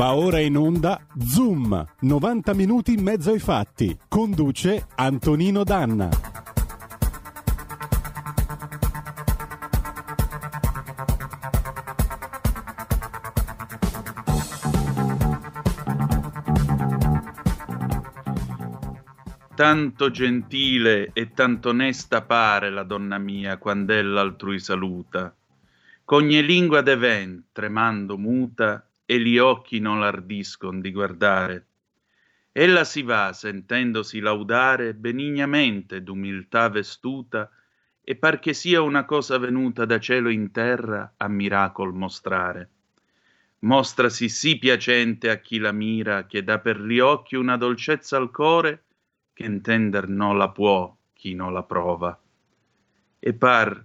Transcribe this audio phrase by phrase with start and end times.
[0.00, 3.94] Va ora in onda Zoom, 90 minuti in mezzo ai fatti.
[4.08, 6.08] Conduce Antonino Danna.
[19.54, 25.36] Tanto gentile e tanto onesta pare la donna mia quand'ella altrui saluta.
[26.06, 31.66] C'ogni lingua de ven, tremando muta, e gli occhi non l'ardiscon di guardare.
[32.52, 37.50] Ella si va, sentendosi laudare, benignamente d'umiltà vestuta,
[38.00, 42.70] e par che sia una cosa venuta da cielo in terra a miracol mostrare.
[43.62, 48.30] Mostrasi sì piacente a chi la mira, che dà per gli occhi una dolcezza al
[48.30, 48.84] core,
[49.32, 52.16] che intender non la può chi non la prova.
[53.18, 53.84] E par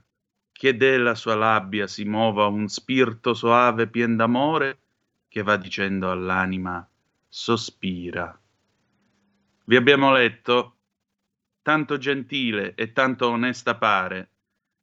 [0.51, 4.77] che della sua labbia si muova un spirto soave pien d'amore,
[5.35, 6.87] che va dicendo all'anima
[7.27, 8.39] sospira.
[9.65, 10.77] Vi abbiamo letto
[11.61, 14.29] tanto gentile e tanto onesta pare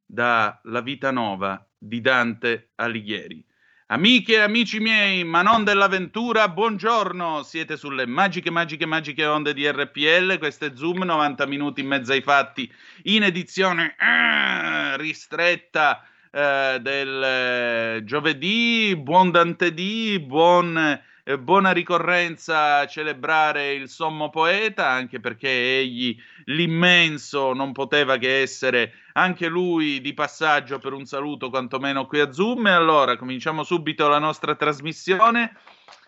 [0.04, 3.42] da La vita nova di Dante Alighieri.
[3.86, 7.42] Amiche e amici miei, ma non dell'avventura, buongiorno!
[7.44, 10.36] Siete sulle magiche, magiche, magiche onde di RPL.
[10.36, 12.70] Questo è Zoom, 90 minuti in mezzo ai fatti,
[13.04, 22.78] in edizione eh, ristretta eh, del eh, giovedì, buon Dante D, buon, eh, buona ricorrenza
[22.78, 26.16] a celebrare il sommo poeta, anche perché egli,
[26.46, 32.32] l'immenso, non poteva che essere anche lui di passaggio per un saluto quantomeno qui a
[32.32, 32.66] Zoom.
[32.66, 35.54] E allora cominciamo subito la nostra trasmissione.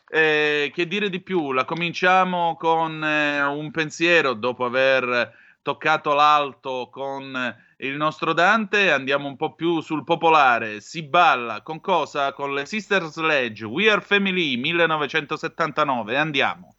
[0.08, 1.52] Eh, che dire di più?
[1.52, 9.26] La cominciamo con eh, un pensiero dopo aver toccato l'alto con il nostro Dante, andiamo
[9.26, 10.80] un po' più sul popolare.
[10.80, 12.32] Si balla con cosa?
[12.32, 16.16] Con le Sister Sledge, We Are Family 1979.
[16.16, 16.73] Andiamo.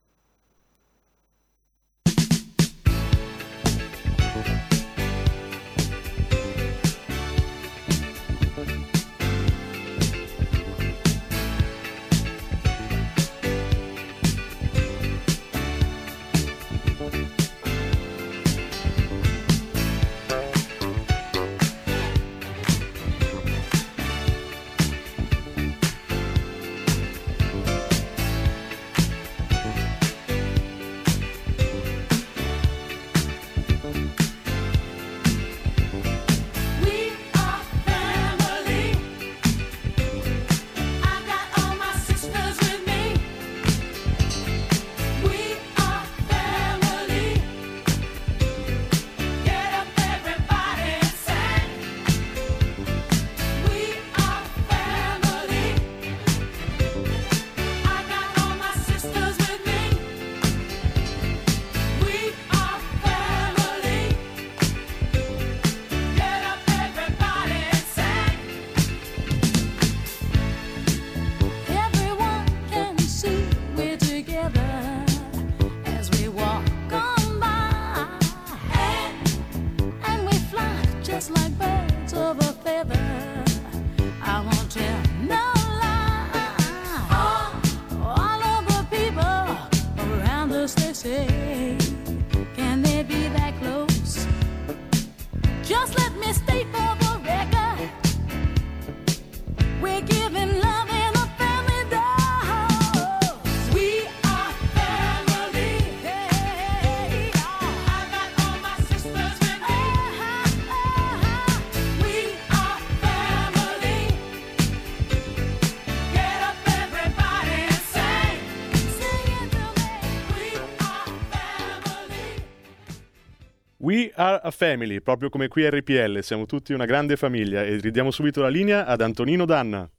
[123.77, 127.75] We are a family, proprio come qui a RPL, siamo tutti una grande famiglia e
[127.75, 129.89] ridiamo subito la linea ad Antonino Danna.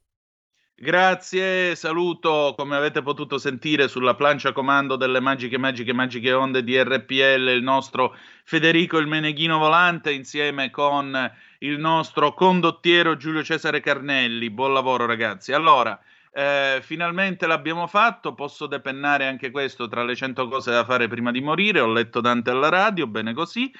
[0.79, 6.79] Grazie, saluto come avete potuto sentire sulla plancia comando delle magiche, magiche, magiche onde di
[6.81, 14.49] RPL il nostro Federico il Meneghino Volante insieme con il nostro condottiero Giulio Cesare Carnelli.
[14.49, 15.51] Buon lavoro ragazzi.
[15.51, 15.99] Allora,
[16.31, 21.31] eh, finalmente l'abbiamo fatto, posso depennare anche questo tra le cento cose da fare prima
[21.31, 23.71] di morire, ho letto Dante alla radio, bene così.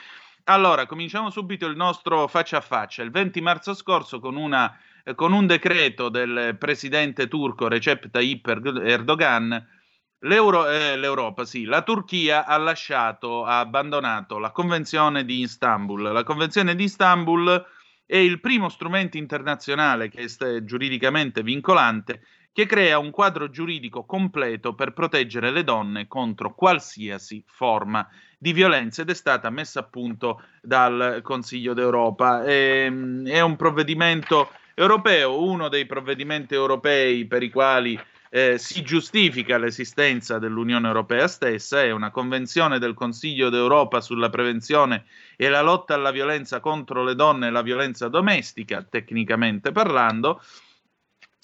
[0.45, 3.03] Allora, cominciamo subito il nostro faccia a faccia.
[3.03, 4.77] Il 20 marzo scorso con una
[5.07, 8.47] eh, con un decreto del presidente turco Recep Tayyip
[8.83, 16.11] Erdogan, eh, l'Europa, sì, la Turchia ha lasciato, ha abbandonato la Convenzione di Istanbul.
[16.11, 17.65] La Convenzione di Istanbul
[18.05, 22.21] è il primo strumento internazionale che è giuridicamente vincolante
[22.57, 29.03] che crea un quadro giuridico completo per proteggere le donne contro qualsiasi forma di violenza
[29.03, 32.43] ed è stata messa a punto dal Consiglio d'Europa.
[32.43, 37.99] È, ehm, è un provvedimento europeo, uno dei provvedimenti europei per i quali
[38.31, 45.05] eh, si giustifica l'esistenza dell'Unione Europea stessa, è una convenzione del Consiglio d'Europa sulla prevenzione
[45.35, 50.41] e la lotta alla violenza contro le donne e la violenza domestica, tecnicamente parlando,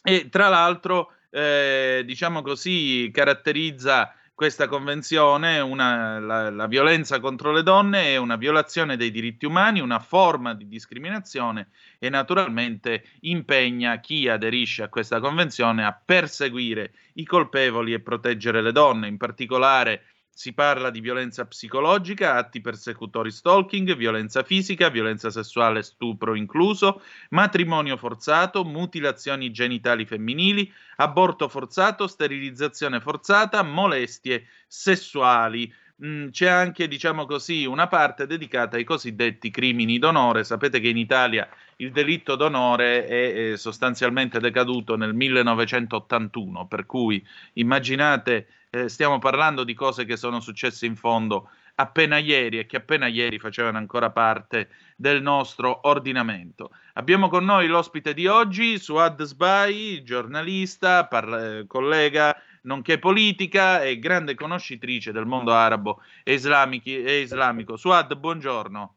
[0.03, 7.63] e tra l'altro, eh, diciamo così, caratterizza questa convenzione, una, la, la, violenza contro le
[7.63, 11.69] donne è una violazione dei diritti umani, una forma di discriminazione
[11.99, 18.71] e naturalmente impegna chi aderisce a questa convenzione a perseguire i colpevoli e proteggere le
[18.71, 20.03] donne, in particolare
[20.35, 27.97] si parla di violenza psicologica, atti persecutori stalking, violenza fisica, violenza sessuale, stupro incluso, matrimonio
[27.97, 35.71] forzato, mutilazioni genitali femminili, aborto forzato, sterilizzazione forzata, molestie sessuali.
[36.05, 40.43] Mm, c'è anche, diciamo così, una parte dedicata ai cosiddetti crimini d'onore.
[40.43, 41.47] Sapete che in Italia
[41.77, 49.63] il delitto d'onore è, è sostanzialmente decaduto nel 1981, per cui immaginate eh, stiamo parlando
[49.63, 54.09] di cose che sono successe in fondo appena ieri e che appena ieri facevano ancora
[54.11, 56.71] parte del nostro ordinamento.
[56.93, 63.99] Abbiamo con noi l'ospite di oggi, Suad Sbai, giornalista, parla- eh, collega, nonché politica e
[63.99, 67.77] grande conoscitrice del mondo arabo e, e islamico.
[67.77, 68.95] Suad, buongiorno.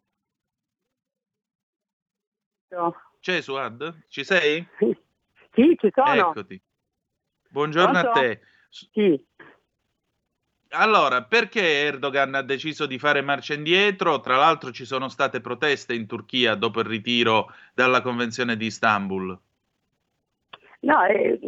[2.68, 3.00] No.
[3.20, 4.04] C'è Suad?
[4.08, 4.66] Ci sei?
[5.52, 6.30] Sì, ci sono.
[6.30, 6.60] Eccoti.
[7.48, 8.18] Buongiorno Pronto?
[8.18, 8.40] a te.
[8.68, 9.24] Sì.
[10.70, 14.20] Allora, perché Erdogan ha deciso di fare marcia indietro?
[14.20, 19.38] Tra l'altro ci sono state proteste in Turchia dopo il ritiro dalla Convenzione di Istanbul.
[20.80, 21.38] No, eh,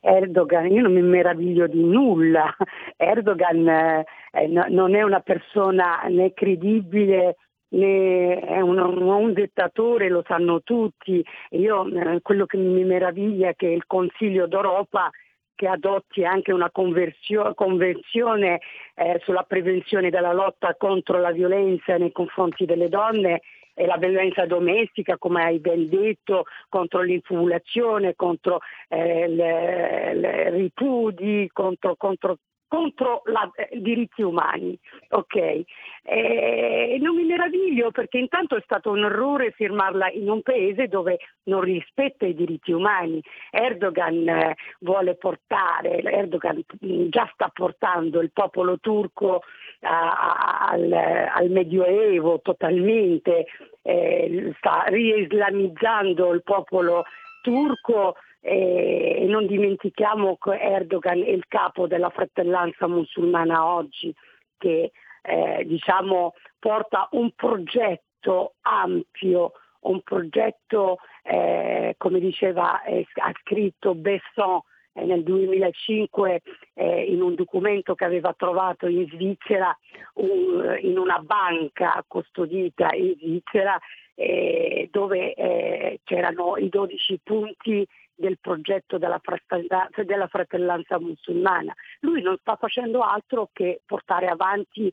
[0.00, 2.54] Erdogan, io non mi meraviglio di nulla.
[2.96, 7.36] Erdogan eh, no, non è una persona né credibile
[7.70, 11.24] né è un, un dittatore, lo sanno tutti.
[11.50, 15.10] Io eh, quello che mi meraviglia è che il Consiglio d'Europa
[15.54, 18.60] che adotti anche una convenzione
[18.94, 23.42] eh, sulla prevenzione della lotta contro la violenza nei confronti delle donne
[23.80, 31.96] e la violenza domestica, come hai ben detto, contro l'infumulazione, contro eh, i ripudi, contro,
[31.96, 32.36] contro
[32.70, 33.22] contro
[33.56, 34.78] eh, i diritti umani.
[35.08, 35.64] Okay.
[36.04, 41.18] Eh, non mi meraviglio perché intanto è stato un errore firmarla in un paese dove
[41.44, 43.20] non rispetta i diritti umani.
[43.50, 49.42] Erdogan eh, vuole portare, Erdogan mm, già sta portando il popolo turco
[49.80, 53.46] al, al, Medioevo totalmente,
[53.82, 57.04] eh, sta rieslamizzando il popolo
[57.42, 64.14] turco e non dimentichiamo che Erdogan è il capo della fratellanza musulmana oggi
[64.56, 64.92] che
[65.22, 74.60] eh, diciamo, porta un progetto ampio, un progetto eh, come diceva, eh, ha scritto Besson
[74.92, 76.40] eh, nel 2005
[76.74, 79.76] eh, in un documento che aveva trovato in Svizzera,
[80.14, 83.78] un, in una banca custodita in Svizzera,
[84.14, 87.86] eh, dove c'erano i 12 punti
[88.20, 91.74] del progetto della fratellanza, della fratellanza musulmana.
[92.00, 94.92] Lui non sta facendo altro che portare avanti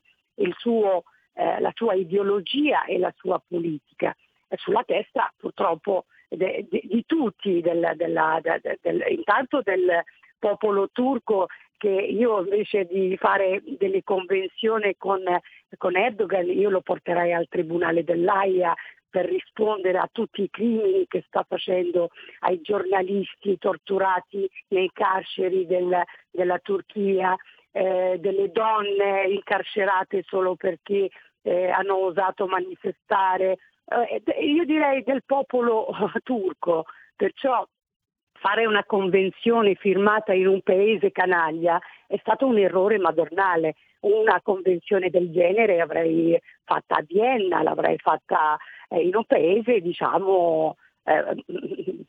[0.57, 1.03] suo,
[1.33, 4.15] eh, la sua ideologia e la sua politica.
[4.47, 10.03] È sulla testa purtroppo de, de, di tutti, del, della, de, del, intanto del
[10.39, 15.21] popolo turco che io invece di fare delle convenzioni con,
[15.77, 18.73] con Erdogan io lo porterei al Tribunale dell'AIA
[19.17, 22.09] per rispondere a tutti i crimini che sta facendo
[22.41, 27.35] ai giornalisti torturati nei carceri del, della Turchia,
[27.71, 31.09] eh, delle donne incarcerate solo perché
[31.41, 35.87] eh, hanno osato manifestare, eh, io direi del popolo
[36.21, 37.67] turco, perciò
[38.47, 41.77] fare una convenzione firmata in un paese canaglia
[42.07, 43.75] è stato un errore madornale.
[44.01, 50.77] Una convenzione del genere l'avrei fatta a Vienna, l'avrei fatta eh, in un paese, diciamo,
[51.03, 51.43] eh,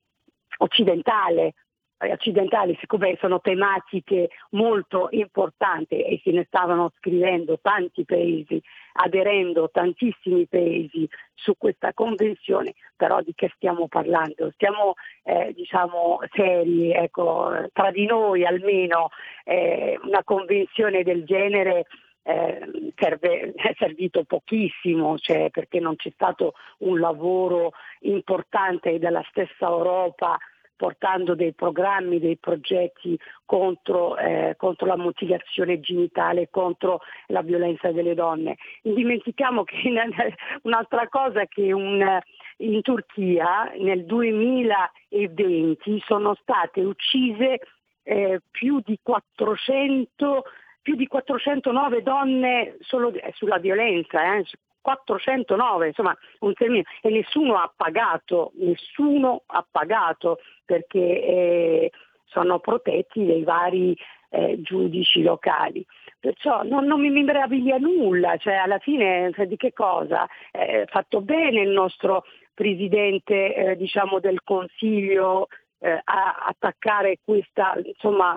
[0.58, 1.54] occidentale,
[1.98, 8.62] occidentali, siccome sono tematiche molto importanti e se ne stavano scrivendo tanti paesi,
[8.94, 14.50] aderendo tantissimi paesi su questa convenzione, però di che stiamo parlando?
[14.52, 19.08] Stiamo eh, diciamo seri, ecco, tra di noi almeno
[19.44, 21.86] eh, una convenzione del genere
[22.22, 29.66] eh, serve, è servito pochissimo, cioè, perché non c'è stato un lavoro importante della stessa
[29.66, 30.38] Europa
[30.78, 38.14] portando dei programmi, dei progetti contro, eh, contro, la mutilazione genitale, contro la violenza delle
[38.14, 38.56] donne.
[38.82, 39.76] Dimentichiamo che
[40.62, 42.20] un'altra cosa che un,
[42.58, 47.58] in Turchia nel 2020 sono state uccise
[48.04, 50.44] eh, più di 400
[50.80, 54.44] più di 409 donne solo eh, sulla violenza, eh,
[54.88, 61.90] 409, insomma un termine, e nessuno ha pagato, nessuno ha pagato perché eh,
[62.24, 63.94] sono protetti dai vari
[64.30, 65.84] eh, giudici locali.
[66.18, 70.26] Perciò non, non, mi meraviglia nulla, cioè alla fine cioè, di che cosa?
[70.50, 75.48] È fatto bene il nostro Presidente eh, diciamo, del Consiglio
[75.80, 78.34] eh, a attaccare questa, insomma,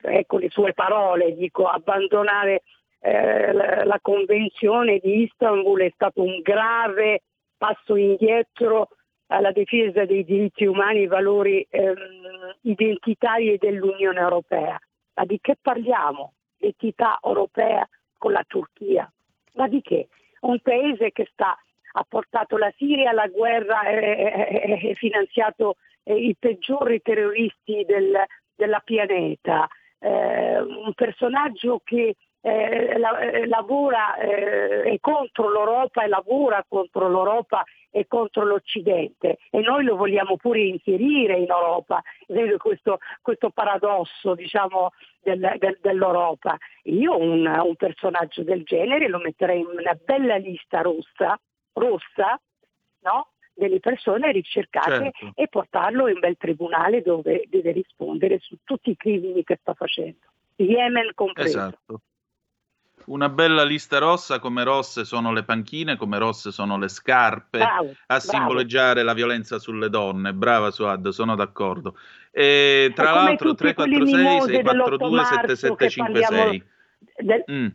[0.00, 2.62] ecco le sue parole, dico abbandonare
[3.04, 7.22] eh, la, Convenzione di Istanbul è stato un grave
[7.56, 8.90] passo indietro
[9.26, 11.96] alla difesa dei diritti umani e valori ehm,
[12.62, 14.78] identitari dell'Unione Europea.
[15.14, 16.34] Ma di che parliamo?
[16.58, 17.86] L'entità europea
[18.18, 19.10] con la Turchia?
[19.54, 20.08] Ma di che?
[20.42, 21.56] Un paese che sta,
[21.94, 28.16] ha portato la Siria alla guerra e finanziato eh, i peggiori terroristi del,
[28.54, 29.66] della pianeta,
[29.98, 32.14] eh, un personaggio che
[32.44, 39.38] eh, la, eh, lavora eh, è contro l'Europa e lavora contro l'Europa e contro l'Occidente
[39.50, 45.78] e noi lo vogliamo pure inserire in Europa, vedo questo, questo paradosso diciamo, del, del,
[45.80, 46.56] dell'Europa.
[46.84, 51.38] Io un, un, personaggio del genere lo metterei in una bella lista rossa,
[51.74, 52.40] rossa
[53.02, 53.28] no?
[53.54, 55.32] delle persone ricercate certo.
[55.34, 60.26] e portarlo in bel tribunale dove deve rispondere su tutti i crimini che sta facendo.
[60.56, 61.58] Yemen compreso.
[61.58, 62.00] Esatto.
[63.06, 67.94] Una bella lista rossa, come rosse sono le panchine, come rosse sono le scarpe, bravo,
[68.06, 69.06] a simboleggiare bravo.
[69.06, 70.32] la violenza sulle donne.
[70.32, 71.96] Brava Suad, sono d'accordo.
[72.30, 76.64] E tra l'altro 346 642 7756.
[77.16, 77.44] Del...
[77.50, 77.66] Mm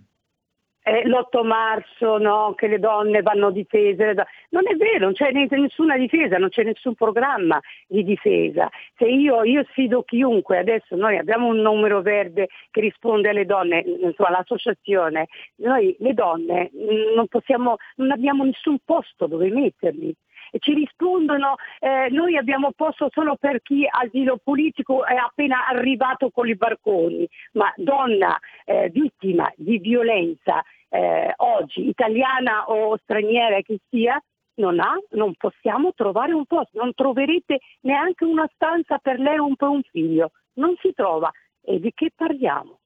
[0.88, 4.13] eh, l'8 marzo no, che le donne vanno difese.
[4.50, 8.70] Non è vero, non c'è nessuna difesa, non c'è nessun programma di difesa.
[8.96, 13.79] Se io, io sfido chiunque, adesso noi abbiamo un numero verde che risponde alle donne,
[13.79, 15.27] insomma, all'associazione,
[15.58, 16.72] noi le donne
[17.13, 20.15] non, possiamo, non abbiamo nessun posto dove metterli
[20.60, 26.48] ci rispondono eh, noi abbiamo posto solo per chi asilo politico è appena arrivato con
[26.48, 34.22] i barconi, ma donna eh, vittima di violenza eh, oggi, italiana o straniera che sia,
[34.56, 39.53] non, ha, non possiamo trovare un posto, non troverete neanche una stanza per lei o
[39.56, 41.32] per un figlio, non si trova.
[41.62, 42.79] E di che parliamo?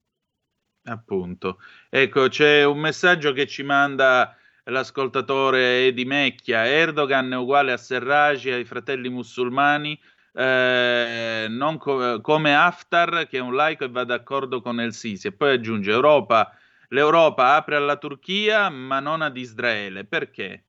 [0.85, 1.59] Appunto.
[1.89, 6.65] Ecco, c'è un messaggio che ci manda l'ascoltatore Edi Mecchia.
[6.65, 9.99] Erdogan è uguale a Serraj ai fratelli musulmani,
[10.33, 15.27] eh, non co- come Haftar che è un laico e va d'accordo con El Sisi.
[15.27, 16.51] E poi aggiunge Europa
[16.91, 20.05] l'Europa apre alla Turchia ma non ad Israele.
[20.05, 20.65] Perché?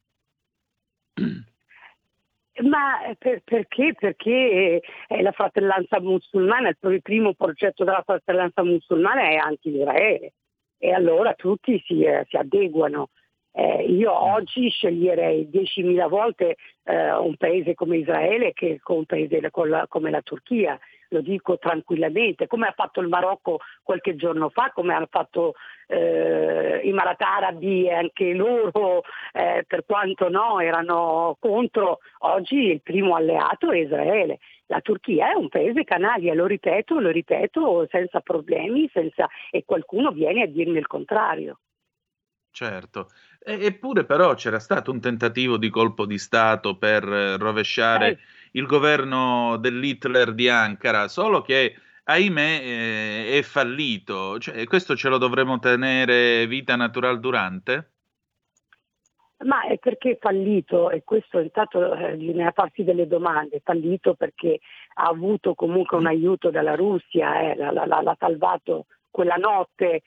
[2.62, 3.94] Ma eh, per, perché?
[3.98, 10.34] Perché è la fratellanza musulmana, il primo progetto della fratellanza musulmana è anti-Israele
[10.76, 13.10] e allora tutti si, eh, si adeguano.
[13.54, 20.11] Eh, io oggi sceglierei 10.000 volte eh, un paese come Israele che un paese come
[20.11, 20.78] la Turchia
[21.12, 25.54] lo dico tranquillamente, come ha fatto il Marocco qualche giorno fa, come hanno fatto
[25.87, 32.82] eh, i Marat Arabi e anche loro, eh, per quanto no, erano contro, oggi il
[32.82, 34.38] primo alleato è Israele.
[34.66, 39.28] La Turchia è un paese canaglia, lo ripeto, lo ripeto senza problemi senza...
[39.50, 41.59] e qualcuno viene a dirmi il contrario.
[42.52, 48.18] Certo, eppure però c'era stato un tentativo di colpo di Stato per rovesciare eh
[48.52, 54.38] il governo dell'Hitler di Ankara, solo che ahimè eh, è fallito.
[54.38, 57.90] Cioè, questo ce lo dovremmo tenere vita natural durante?
[59.44, 64.14] Ma è perché è fallito e questo intanto eh, bisogna farsi delle domande, è fallito
[64.14, 64.61] perché
[64.94, 70.02] ha avuto comunque un aiuto dalla Russia, eh, l'ha, l'ha, l'ha salvato quella notte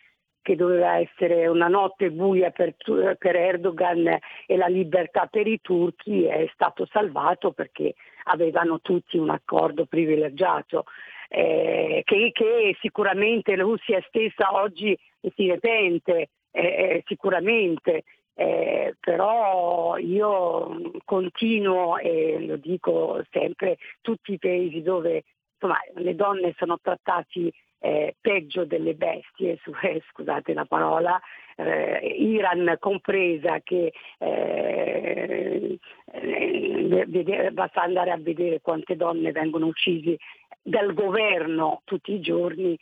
[0.45, 2.75] che doveva essere una notte buia per,
[3.17, 4.05] per, Erdogan
[4.45, 10.85] e la libertà per i turchi è stato salvato perché avevano tutti un accordo privilegiato.
[11.29, 14.95] Eh, che, che, sicuramente la Russia stessa oggi
[15.33, 18.03] si ne pente, eh, eh sicuramente,
[18.35, 25.23] eh, però io continuo e lo dico sempre, tutti i paesi dove
[25.53, 27.51] insomma, le donne sono trattate
[27.85, 31.21] eh, peggio delle bestie, eh, scusate la parola,
[31.55, 35.77] eh, Iran compresa che eh,
[36.11, 40.17] eh basta andare a vedere quante donne vengono uccise
[40.61, 42.77] dal governo tutti i giorni,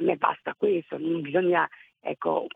[0.00, 1.68] me basta questo, non bisogna,
[2.00, 2.46] ecco,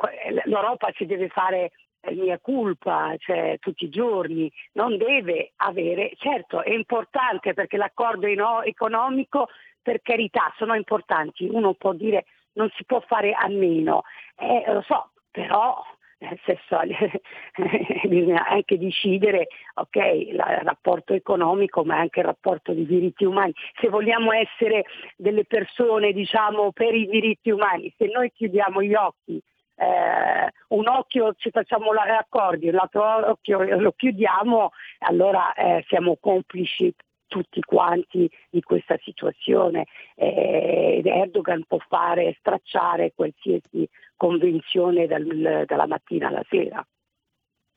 [0.44, 1.70] l'Europa si deve fare
[2.10, 8.26] mia colpa, cioè tutti i giorni, non deve avere, certo è importante perché l'accordo
[8.64, 9.48] economico
[9.82, 12.24] per carità sono importanti, uno può dire
[12.54, 14.02] non si può fare a meno,
[14.36, 15.82] eh, lo so, però
[16.18, 16.78] nel senso
[18.08, 23.52] bisogna anche decidere ok, il rapporto economico ma anche il rapporto di diritti umani.
[23.80, 24.84] Se vogliamo essere
[25.16, 29.42] delle persone diciamo per i diritti umani, se noi chiudiamo gli occhi
[29.82, 34.70] eh, un occhio ci facciamo l'accordi, l'altro occhio lo chiudiamo,
[35.00, 36.94] allora eh, siamo complici
[37.32, 39.86] tutti quanti di questa situazione
[40.16, 46.86] eh, Erdogan può fare stracciare qualsiasi convenzione dal, dalla mattina alla sera.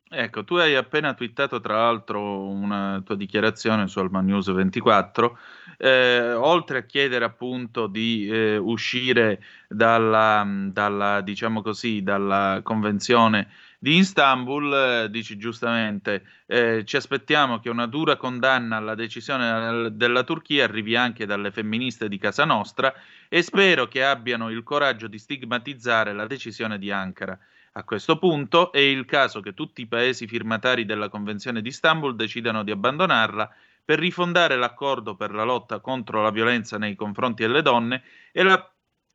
[0.08, 5.38] Ecco, tu hai appena twittato tra l'altro una tua dichiarazione su Alman News 24,
[5.78, 13.48] eh, oltre a chiedere appunto di eh, uscire dalla, dalla, diciamo così, dalla convenzione
[13.78, 20.22] di Istanbul, eh, dici giustamente, eh, ci aspettiamo che una dura condanna alla decisione della
[20.24, 22.92] Turchia arrivi anche dalle femministe di casa nostra
[23.28, 27.38] e spero che abbiano il coraggio di stigmatizzare la decisione di Ankara.
[27.72, 32.16] A questo punto è il caso che tutti i paesi firmatari della Convenzione di Istanbul
[32.16, 37.62] decidano di abbandonarla per rifondare l'accordo per la lotta contro la violenza nei confronti delle
[37.62, 38.70] donne e la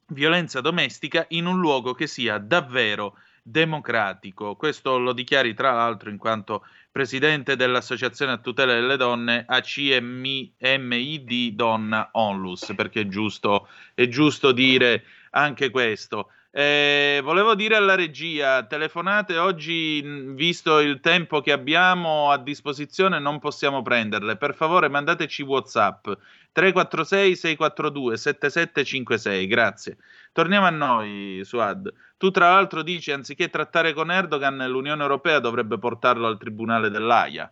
[0.08, 4.56] violenza domestica in un luogo che sia davvero democratico.
[4.56, 12.10] Questo lo dichiari tra l'altro in quanto presidente dell'Associazione a tutela delle donne ACMID Donna
[12.14, 16.30] Onlus, perché è giusto, è giusto dire anche questo.
[16.54, 20.02] Eh, volevo dire alla regia, telefonate oggi,
[20.34, 24.36] visto il tempo che abbiamo a disposizione, non possiamo prenderle.
[24.36, 26.10] Per favore, mandateci WhatsApp
[26.52, 29.48] 346 642 7756.
[29.48, 29.98] Grazie.
[30.34, 31.92] Torniamo a noi, Suad.
[32.18, 37.52] Tu, tra l'altro, dici anziché trattare con Erdogan, l'Unione Europea dovrebbe portarlo al tribunale dell'AIA.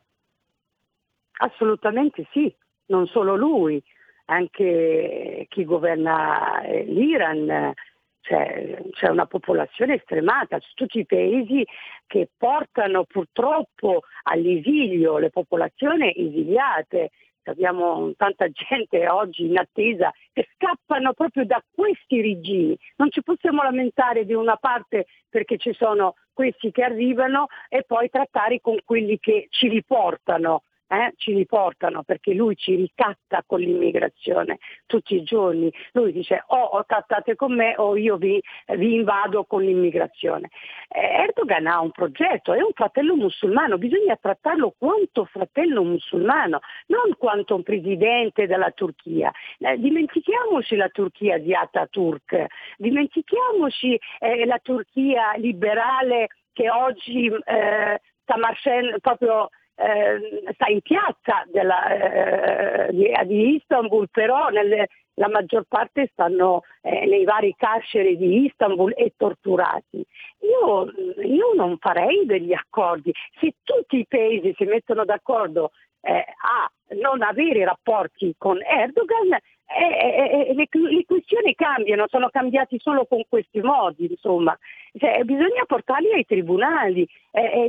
[1.42, 2.54] Assolutamente sì,
[2.88, 3.82] non solo lui,
[4.26, 7.74] anche chi governa eh, l'Iran
[8.22, 11.66] c'è, c'è una popolazione stremata, tutti i paesi
[12.06, 17.12] che portano purtroppo all'esilio le popolazioni esiliate.
[17.50, 22.78] Abbiamo tanta gente oggi in attesa che scappano proprio da questi regimi.
[22.98, 28.10] Non ci possiamo lamentare di una parte perché ci sono questi che arrivano e poi
[28.10, 34.58] trattare con quelli che ci riportano eh, ci riportano perché lui ci ricatta con l'immigrazione
[34.86, 35.72] tutti i giorni.
[35.94, 38.42] Lui dice o, o trattate con me o io vi,
[38.76, 40.50] vi invado con l'immigrazione.
[40.88, 47.16] Eh, Erdogan ha un progetto, è un fratello musulmano, bisogna trattarlo quanto fratello musulmano, non
[47.18, 49.32] quanto un presidente della Turchia.
[49.60, 52.46] Eh, dimentichiamoci la Turchia di Ataturk,
[52.78, 59.50] dimentichiamoci eh, la Turchia liberale che oggi eh, sta marcendo proprio
[59.80, 67.06] eh, sta in piazza della, eh, di, Istanbul, però nelle, la maggior parte stanno eh,
[67.06, 70.06] nei vari carceri di Istanbul e torturati.
[70.42, 70.92] Io,
[71.24, 73.14] io, non farei degli accordi.
[73.40, 79.38] Se tutti i paesi si mettono d'accordo eh, a non avere rapporti con Erdogan,
[79.78, 84.58] eh, eh, le, le, questioni cambiano, sono cambiati solo con questi modi, insomma.
[84.98, 87.08] Cioè, bisogna portarli ai tribunali,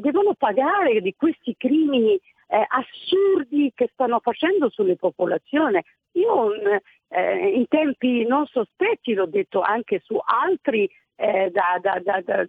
[0.00, 2.18] devono pagare di questi crimini
[2.50, 5.80] eh, assurdi che stanno facendo sulle popolazioni.
[6.12, 6.52] Io
[7.08, 12.46] eh, in tempi non sospetti, l'ho detto anche su altri eh, da, da, da, da,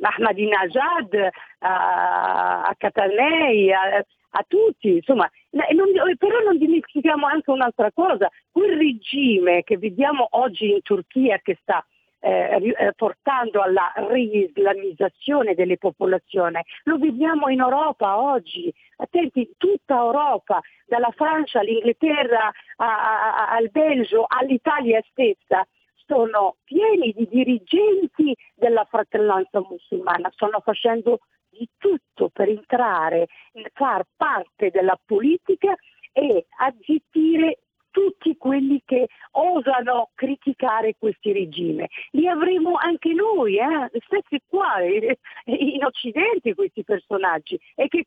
[0.00, 8.30] Ahmadinejad a, a Catanei, a, a tutti, insomma, non, però non dimentichiamo anche un'altra cosa,
[8.50, 11.84] quel regime che vediamo oggi in Turchia che sta
[12.20, 16.60] eh, eh, portando alla reislamizzazione delle popolazioni.
[16.84, 24.24] Lo vediamo in Europa oggi, attenti, tutta Europa, dalla Francia all'Inghilterra a, a, al Belgio
[24.26, 25.66] all'Italia stessa
[26.06, 31.20] sono pieni di dirigenti della fratellanza musulmana, stanno facendo
[31.52, 33.28] di tutto per entrare,
[33.74, 35.74] far parte della politica
[36.12, 37.58] e azzittire
[37.92, 41.86] tutti quelli che osano criticare questi regimi.
[42.12, 43.90] Li avremo anche noi, eh?
[44.06, 44.80] stessi qua,
[45.44, 48.04] in Occidente questi personaggi, e che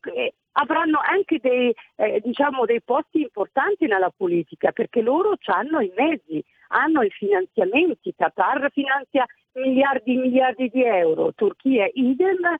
[0.52, 6.44] avranno anche dei, eh, diciamo, dei posti importanti nella politica, perché loro hanno i mezzi,
[6.68, 12.56] hanno i finanziamenti, Qatar finanzia miliardi e miliardi di euro, Turchia idem,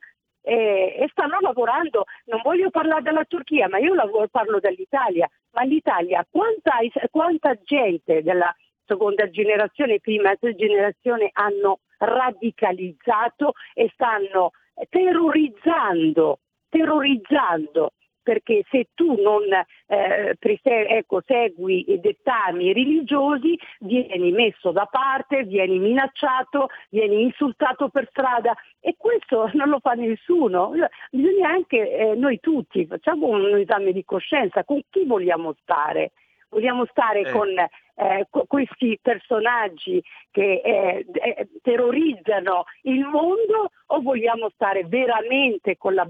[0.47, 5.63] eh, e stanno lavorando, non voglio parlare della Turchia, ma io lavoro, parlo dell'Italia, ma
[5.63, 6.77] l'Italia quanta,
[7.11, 8.53] quanta gente della
[8.85, 14.51] seconda generazione, prima generazione hanno radicalizzato e stanno
[14.89, 17.91] terrorizzando, terrorizzando
[18.27, 19.43] perché se tu non
[19.87, 28.05] eh, ecco, segui i dettami religiosi vieni messo da parte, vieni minacciato, vieni insultato per
[28.09, 30.73] strada e questo non lo fa nessuno.
[31.09, 36.11] Bisogna anche eh, noi tutti, facciamo un esame di coscienza, con chi vogliamo stare?
[36.49, 37.31] Vogliamo stare eh.
[37.31, 45.93] con eh, questi personaggi che eh, eh, terrorizzano il mondo o vogliamo stare veramente con
[45.93, 46.05] la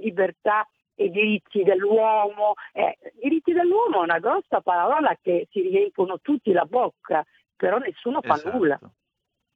[0.00, 0.66] libertà
[1.00, 2.54] e diritti dell'uomo.
[2.72, 7.24] Eh, diritti dell'uomo è una grossa parola che si riempiono tutti la bocca,
[7.56, 8.56] però nessuno fa esatto.
[8.56, 8.78] nulla.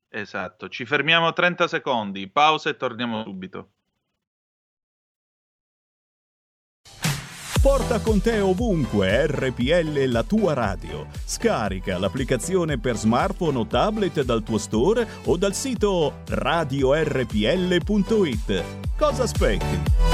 [0.09, 3.69] Esatto, ci fermiamo 30 secondi, pausa e torniamo subito.
[7.61, 11.07] Porta con te ovunque RPL la tua radio.
[11.25, 17.35] Scarica l'applicazione per smartphone o tablet dal tuo store o dal sito radiorpl.it.
[18.99, 20.14] Cosa aspetti?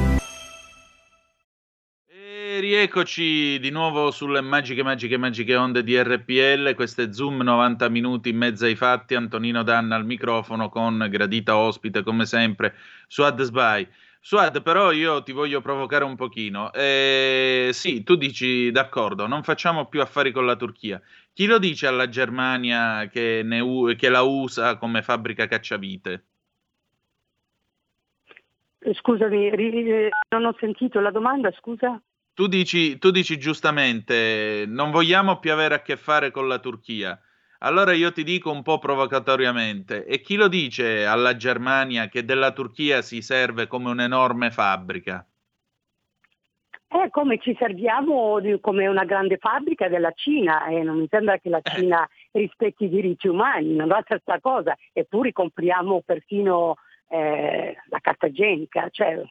[2.71, 6.73] rieccoci di nuovo sulle magiche, magiche, magiche onde di RPL.
[6.73, 9.13] Questo è Zoom 90 minuti in mezzo ai fatti.
[9.13, 12.75] Antonino Danna al microfono con gradita ospite, come sempre,
[13.07, 13.85] Suad Sbai.
[14.21, 16.71] Suad, però io ti voglio provocare un pochino.
[16.71, 21.01] Eh, sì, tu dici d'accordo, non facciamo più affari con la Turchia.
[21.33, 26.23] Chi lo dice alla Germania che, ne, che la usa come fabbrica cacciavite?
[28.93, 29.49] Scusami,
[30.29, 32.01] non ho sentito la domanda, scusa.
[32.41, 37.15] Tu dici, tu dici giustamente, non vogliamo più avere a che fare con la Turchia.
[37.59, 42.51] Allora io ti dico un po' provocatoriamente, e chi lo dice alla Germania che della
[42.51, 45.23] Turchia si serve come un'enorme fabbrica?
[46.87, 51.37] È come ci serviamo di, come una grande fabbrica della Cina e non mi sembra
[51.37, 51.69] che la eh.
[51.75, 56.77] Cina rispetti i diritti umani, non va questa cosa, eppure compriamo perfino
[57.11, 59.21] eh, la carta igienica, cioè,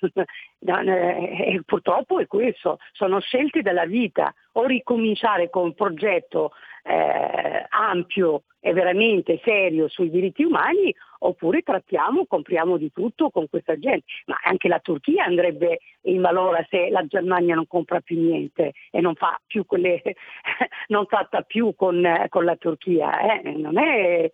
[0.60, 8.42] eh, purtroppo è questo, sono scelte della vita, o ricominciare con un progetto eh, ampio
[8.60, 14.04] e veramente serio sui diritti umani, oppure trattiamo, compriamo di tutto con questa gente.
[14.26, 19.00] Ma anche la Turchia andrebbe in valore se la Germania non compra più niente e
[19.00, 20.02] non fa più quelle,
[20.88, 23.40] non tratta più con, con la Turchia.
[23.40, 23.52] Eh?
[23.52, 24.32] Non è eh,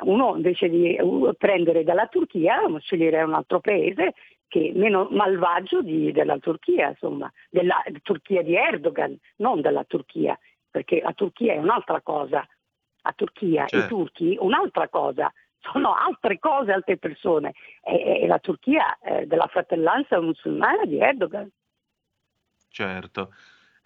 [0.00, 0.96] uno invece di
[1.38, 4.14] prendere dalla Turchia, scegliere un altro paese
[4.48, 10.38] che è meno malvagio di, della Turchia, insomma, della Turchia di Erdogan, non della Turchia,
[10.70, 12.46] perché la Turchia è un'altra cosa.
[13.02, 13.84] a Turchia Certo.
[13.84, 17.52] i turchi un'altra cosa, sono altre cose, altre persone.
[17.82, 21.48] E, e la Turchia eh, della fratellanza musulmana di Erdogan.
[22.68, 23.32] Certo.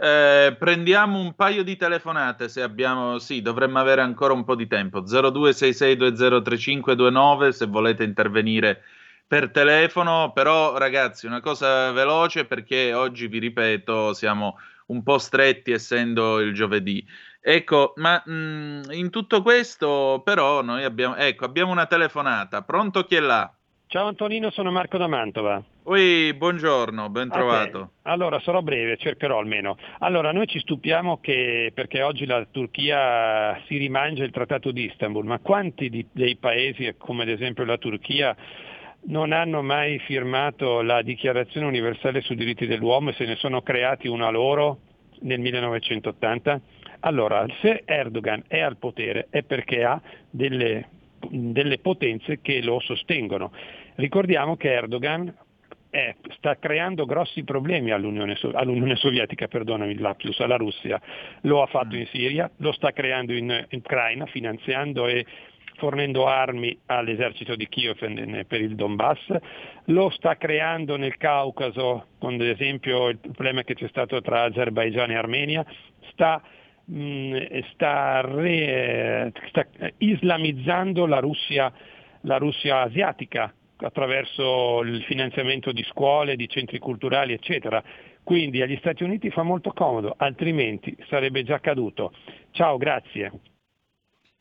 [0.03, 4.67] Eh, prendiamo un paio di telefonate se abbiamo, sì, dovremmo avere ancora un po' di
[4.67, 5.03] tempo.
[5.03, 8.81] 0266203529 se volete intervenire
[9.27, 15.73] per telefono, però ragazzi, una cosa veloce perché oggi vi ripeto, siamo un po' stretti
[15.73, 17.07] essendo il giovedì.
[17.39, 22.63] Ecco, ma mh, in tutto questo però noi abbiamo, ecco, abbiamo una telefonata.
[22.63, 23.53] Pronto chi è là?
[23.87, 25.63] Ciao Antonino, sono Marco da Mantova.
[25.91, 27.95] Oi, buongiorno, ben trovato.
[28.03, 29.77] Allora, sarò breve, cercherò almeno.
[29.99, 35.25] Allora, noi ci stupiamo che perché oggi la Turchia si rimangia il trattato di Istanbul,
[35.25, 38.37] ma quanti di- dei paesi, come ad esempio la Turchia,
[39.07, 44.07] non hanno mai firmato la Dichiarazione universale sui diritti dell'uomo e se ne sono creati
[44.07, 44.79] una loro
[45.23, 46.61] nel 1980?
[47.01, 50.01] Allora, se Erdogan è al potere è perché ha
[50.31, 50.89] delle,
[51.31, 53.51] delle potenze che lo sostengono.
[53.97, 55.35] Ricordiamo che Erdogan
[55.91, 61.01] è- sta creando grossi problemi all'Unione, all'Unione Sovietica, perdonami il lapsus, alla Russia.
[61.43, 65.27] Lo ha fatto in Siria, lo sta creando in, in Ucraina, finanziando e
[65.77, 67.97] fornendo armi all'esercito di Kiev
[68.47, 69.35] per il Donbass,
[69.87, 75.11] lo sta creando nel Caucaso, con ad esempio il problema che c'è stato tra Azerbaigian
[75.11, 75.65] e Armenia,
[76.11, 76.43] sta
[76.85, 79.67] mh, sta, re- sta
[79.99, 81.73] islamizzando la Russia,
[82.23, 87.83] la Russia asiatica attraverso il finanziamento di scuole, di centri culturali, eccetera.
[88.23, 92.13] Quindi agli Stati Uniti fa molto comodo, altrimenti sarebbe già caduto.
[92.51, 93.33] Ciao, grazie.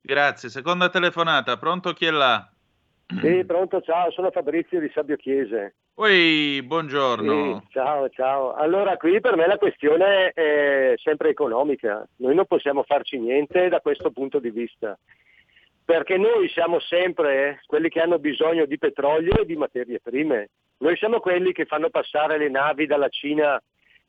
[0.02, 0.50] Grazie.
[0.50, 2.50] Seconda telefonata, pronto chi è là?
[3.22, 5.76] Sì, pronto, ciao, sono Fabrizio di Sabbio Chiese.
[5.96, 7.60] Oi, buongiorno.
[7.66, 8.54] Sì, ciao, ciao.
[8.54, 12.08] Allora, qui per me la questione è sempre economica.
[12.18, 14.98] Noi non possiamo farci niente da questo punto di vista.
[15.90, 20.50] Perché noi siamo sempre quelli che hanno bisogno di petrolio e di materie prime.
[20.82, 23.60] Noi siamo quelli che fanno passare le navi dalla Cina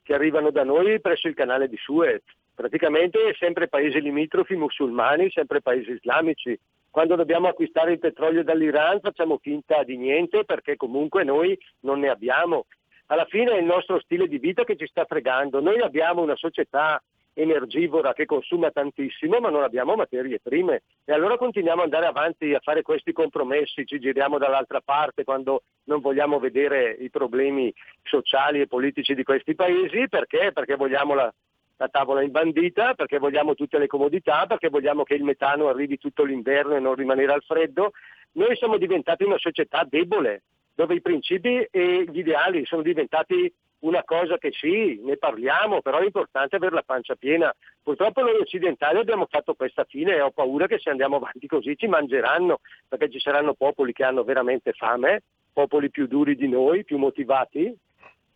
[0.03, 2.21] che arrivano da noi presso il canale di Suez.
[2.55, 6.55] Praticamente sempre paesi limitrofi musulmani, sempre paesi islamici.
[6.91, 12.11] Quando dobbiamo acquistare il petrolio dall'Iran facciamo finta di niente perché comunque noi non ne
[12.11, 12.67] abbiamo.
[13.07, 15.63] Alla fine è il nostro stile di vita che ci sta fregando.
[15.63, 17.03] Noi abbiamo una società
[17.35, 22.53] energivora che consuma tantissimo ma non abbiamo materie prime e allora continuiamo ad andare avanti
[22.55, 28.61] a fare questi compromessi, ci giriamo dall'altra parte quando non vogliamo vedere i problemi sociali
[28.61, 30.51] e politici di questi paesi perché?
[30.53, 31.33] Perché vogliamo la,
[31.81, 36.25] la tavola imbandita, perché vogliamo tutte le comodità, perché vogliamo che il metano arrivi tutto
[36.25, 37.93] l'inverno e non rimanere al freddo.
[38.33, 40.43] Noi siamo diventati una società debole,
[40.75, 45.99] dove i principi e gli ideali sono diventati una cosa che sì, ne parliamo, però
[45.99, 47.55] è importante avere la pancia piena.
[47.83, 51.77] Purtroppo noi occidentali abbiamo fatto questa fine e ho paura che se andiamo avanti così
[51.77, 56.85] ci mangeranno, perché ci saranno popoli che hanno veramente fame, popoli più duri di noi,
[56.85, 57.75] più motivati,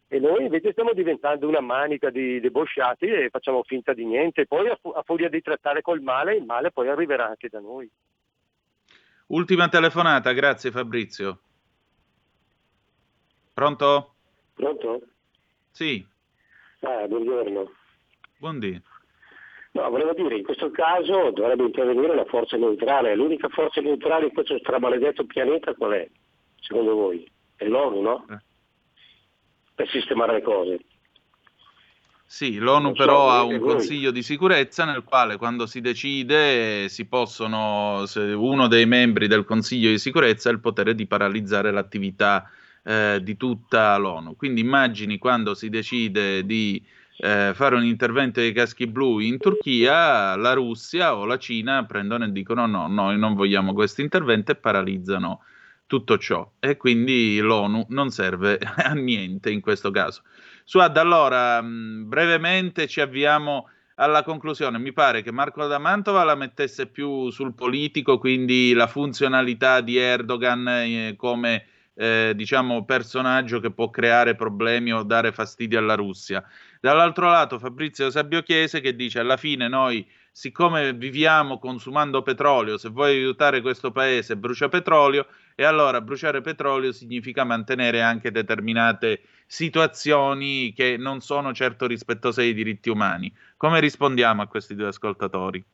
[0.07, 4.46] e noi invece stiamo diventando una manica di debosciati e facciamo finta di niente.
[4.46, 7.61] Poi a, fu- a furia di trattare col male, il male poi arriverà anche da
[7.61, 7.90] noi.
[9.26, 11.40] Ultima telefonata, grazie Fabrizio.
[13.54, 14.14] Pronto?
[14.54, 15.00] Pronto?
[15.74, 16.06] Sì,
[16.82, 17.68] Ah, buongiorno.
[18.38, 18.80] buondì.
[19.72, 23.16] No, volevo dire, in questo caso dovrebbe intervenire una forza neutrale.
[23.16, 26.08] L'unica forza neutrale in questo stramaledetto pianeta qual è,
[26.60, 27.28] secondo voi?
[27.56, 28.24] È l'ONU, no?
[29.74, 30.84] Per sistemare le cose.
[32.24, 37.06] Sì, l'ONU so, però ha un consiglio di sicurezza nel quale quando si decide si
[37.06, 42.48] possono, se uno dei membri del consiglio di sicurezza ha il potere di paralizzare l'attività
[42.85, 44.37] eh, di tutta l'ONU.
[44.37, 46.83] Quindi immagini quando si decide di
[47.16, 52.25] eh, fare un intervento dei caschi blu in Turchia, la Russia o la Cina prendono
[52.25, 55.40] e dicono no, noi non vogliamo questo intervento e paralizzano
[55.87, 56.51] tutto ciò.
[56.59, 60.23] E quindi l'ONU non serve a niente in questo caso.
[60.64, 64.79] Suad, allora, mh, brevemente ci avviamo alla conclusione.
[64.79, 69.97] Mi pare che Marco da Mantova la mettesse più sul politico, quindi la funzionalità di
[69.97, 76.44] Erdogan eh, come eh, diciamo personaggio che può creare problemi o dare fastidio alla Russia.
[76.80, 82.88] Dall'altro lato Fabrizio Sabbio Chiese che dice alla fine noi siccome viviamo consumando petrolio, se
[82.88, 90.72] vuoi aiutare questo paese brucia petrolio e allora bruciare petrolio significa mantenere anche determinate situazioni
[90.72, 93.33] che non sono certo rispettose dei diritti umani.
[93.57, 95.64] Come rispondiamo a questi due ascoltatori?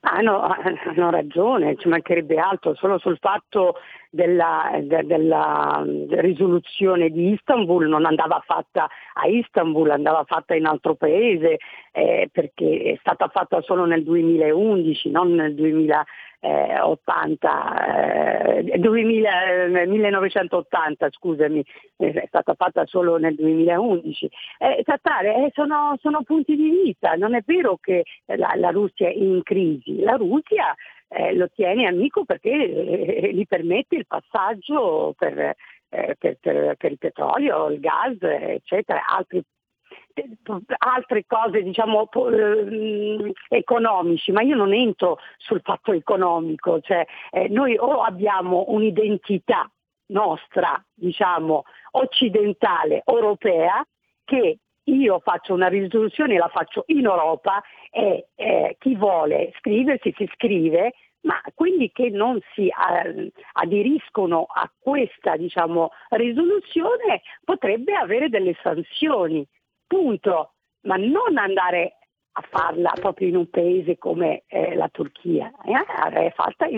[0.00, 3.74] Hanno, hanno, ragione, ci mancherebbe altro, solo sul fatto
[4.10, 10.94] della, de, della, risoluzione di Istanbul non andava fatta a Istanbul, andava fatta in altro
[10.94, 11.58] paese
[11.90, 16.06] eh, perché è stata fatta solo nel 2011, non nel 2000,
[16.40, 21.64] eh, 80, eh, 2000, 1980 scusami,
[21.96, 24.30] eh, è stata fatta solo nel 2011.
[24.58, 29.08] Eh, trattare, eh, sono, sono, punti di vista, non è vero che la, la Russia
[29.08, 30.74] è in crisi, la Russia
[31.08, 35.54] eh, lo tiene amico perché eh, gli permette il passaggio per,
[35.88, 39.42] per, per, per, il petrolio, il gas, eccetera, altri
[40.78, 47.76] altre cose diciamo eh, economici, ma io non entro sul fatto economico, cioè eh, noi
[47.78, 49.70] o abbiamo un'identità
[50.08, 53.84] nostra, diciamo, occidentale, europea,
[54.24, 60.28] che io faccio una risoluzione, la faccio in Europa e eh, chi vuole scriversi si
[60.34, 68.56] scrive, ma quelli che non si eh, aderiscono a questa diciamo, risoluzione potrebbe avere delle
[68.62, 69.46] sanzioni
[69.88, 71.96] punto, ma non andare
[72.32, 76.76] a farla proprio in un paese come eh, la Turchia, eh, è fatta in,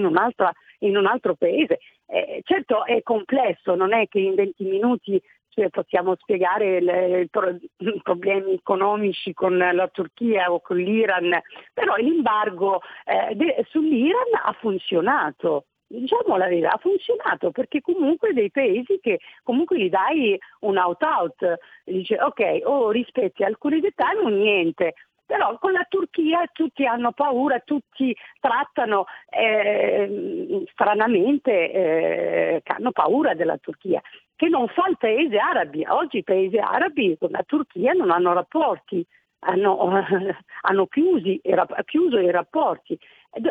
[0.78, 1.80] in, un altro paese.
[2.06, 5.20] Eh, certo è complesso, non è che in 20 minuti
[5.50, 11.38] cioè, possiamo spiegare le, i problemi economici con la Turchia o con l'Iran,
[11.74, 18.50] però l'embargo eh, de, sull'Iran ha funzionato diciamo la verità, ha funzionato perché comunque dei
[18.50, 24.94] paesi che comunque gli dai un out-out, dice ok, o rispetti alcuni dettagli o niente.
[25.26, 33.56] Però con la Turchia tutti hanno paura, tutti trattano eh, stranamente, eh, hanno paura della
[33.58, 34.00] Turchia,
[34.34, 35.84] che non fa il paese arabi.
[35.86, 39.06] Oggi i paesi arabi con la Turchia non hanno rapporti,
[39.40, 39.78] hanno,
[40.62, 41.40] hanno chiusi,
[41.84, 42.98] chiuso i rapporti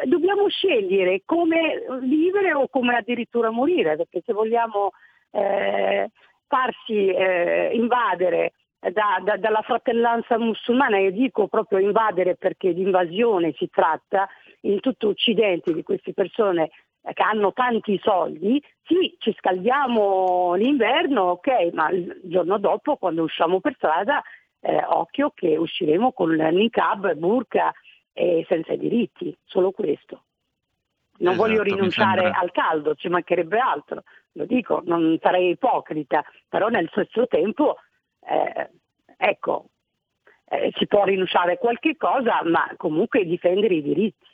[0.06, 4.92] dobbiamo scegliere come vivere o come addirittura morire, perché se vogliamo
[5.32, 6.10] eh,
[6.48, 13.54] farsi eh, invadere da, da, dalla fratellanza musulmana, io dico proprio invadere perché di invasione
[13.58, 14.28] si tratta,
[14.62, 16.70] in tutto Occidente di queste persone
[17.02, 23.60] che hanno tanti soldi, sì, ci scaldiamo l'inverno, ok, ma il giorno dopo quando usciamo
[23.62, 24.22] per strada,
[24.62, 27.74] eh, occhio che usciremo con niqab, burka,
[28.13, 30.24] e senza diritti, solo questo.
[31.19, 32.39] Non esatto, voglio rinunciare sembra...
[32.39, 37.78] al caldo, ci mancherebbe altro, lo dico, non sarei ipocrita, però nel stesso tempo,
[38.22, 38.69] eh,
[39.17, 39.69] ecco,
[40.45, 44.28] eh, si può rinunciare a qualche cosa, ma comunque difendere i diritti.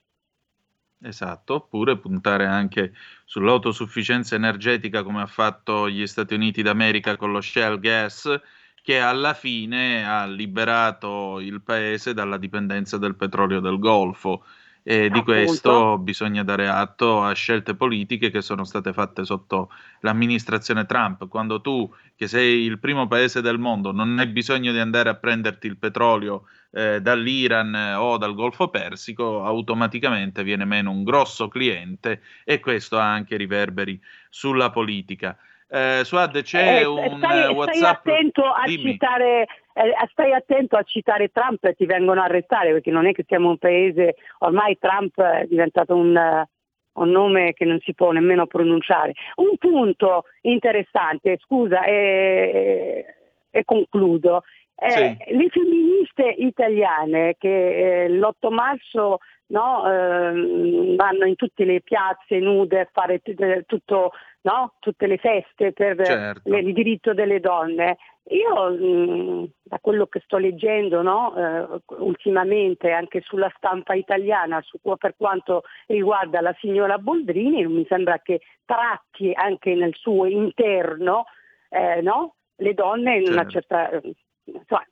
[1.01, 2.93] Esatto, oppure puntare anche
[3.25, 8.41] sull'autosufficienza energetica come ha fatto gli Stati Uniti d'America con lo shale gas
[8.85, 14.45] che alla fine ha liberato il paese dalla dipendenza del petrolio del Golfo.
[14.83, 19.71] E di questo bisogna dare atto a scelte politiche che sono state fatte sotto
[20.01, 21.27] l'amministrazione Trump.
[21.27, 25.15] Quando tu, che sei il primo paese del mondo, non hai bisogno di andare a
[25.15, 32.21] prenderti il petrolio eh, dall'Iran o dal Golfo Persico, automaticamente viene meno un grosso cliente
[32.43, 35.35] e questo ha anche riverberi sulla politica.
[35.75, 37.99] Eh, Suad, c'è eh, un stai, WhatsApp.
[37.99, 39.41] Stai attento, a citare,
[39.73, 43.25] eh, stai attento a citare Trump e ti vengono a arrestare perché non è che
[43.27, 46.45] siamo un paese, ormai Trump è diventato un,
[46.93, 49.15] un nome che non si può nemmeno pronunciare.
[49.35, 53.05] Un punto interessante, scusa, e,
[53.49, 54.43] e concludo.
[54.77, 55.35] Eh, sì.
[55.35, 62.79] Le femministe italiane che eh, l'8 marzo no, eh, vanno in tutte le piazze nude
[62.81, 64.11] a fare t- tutto
[64.45, 64.73] no?
[64.79, 66.49] tutte le feste per certo.
[66.49, 67.97] le, il diritto delle donne.
[68.29, 71.35] Io mh, da quello che sto leggendo no?
[71.35, 78.19] eh, ultimamente anche sulla stampa italiana, su, per quanto riguarda la signora Boldrini, mi sembra
[78.19, 81.25] che tratti anche nel suo interno
[81.69, 82.35] eh, no?
[82.57, 83.39] le donne in certo.
[83.39, 84.01] una certa...
[84.45, 84.85] Insomma,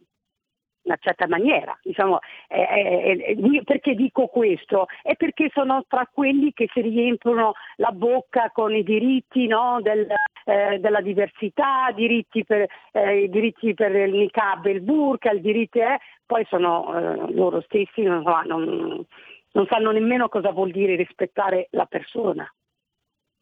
[0.84, 1.78] una certa maniera.
[1.82, 4.88] Diciamo, eh, eh, eh, perché dico questo?
[5.02, 10.08] È perché sono tra quelli che si riempiono la bocca con i diritti no, del,
[10.46, 15.80] eh, della diversità, diritti per, eh, i diritti per il niqab il burka, il diritto,
[15.80, 19.06] eh, poi sono loro stessi, non, non,
[19.52, 22.52] non sanno nemmeno cosa vuol dire rispettare la persona.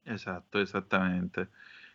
[0.03, 1.49] Esatto, esattamente.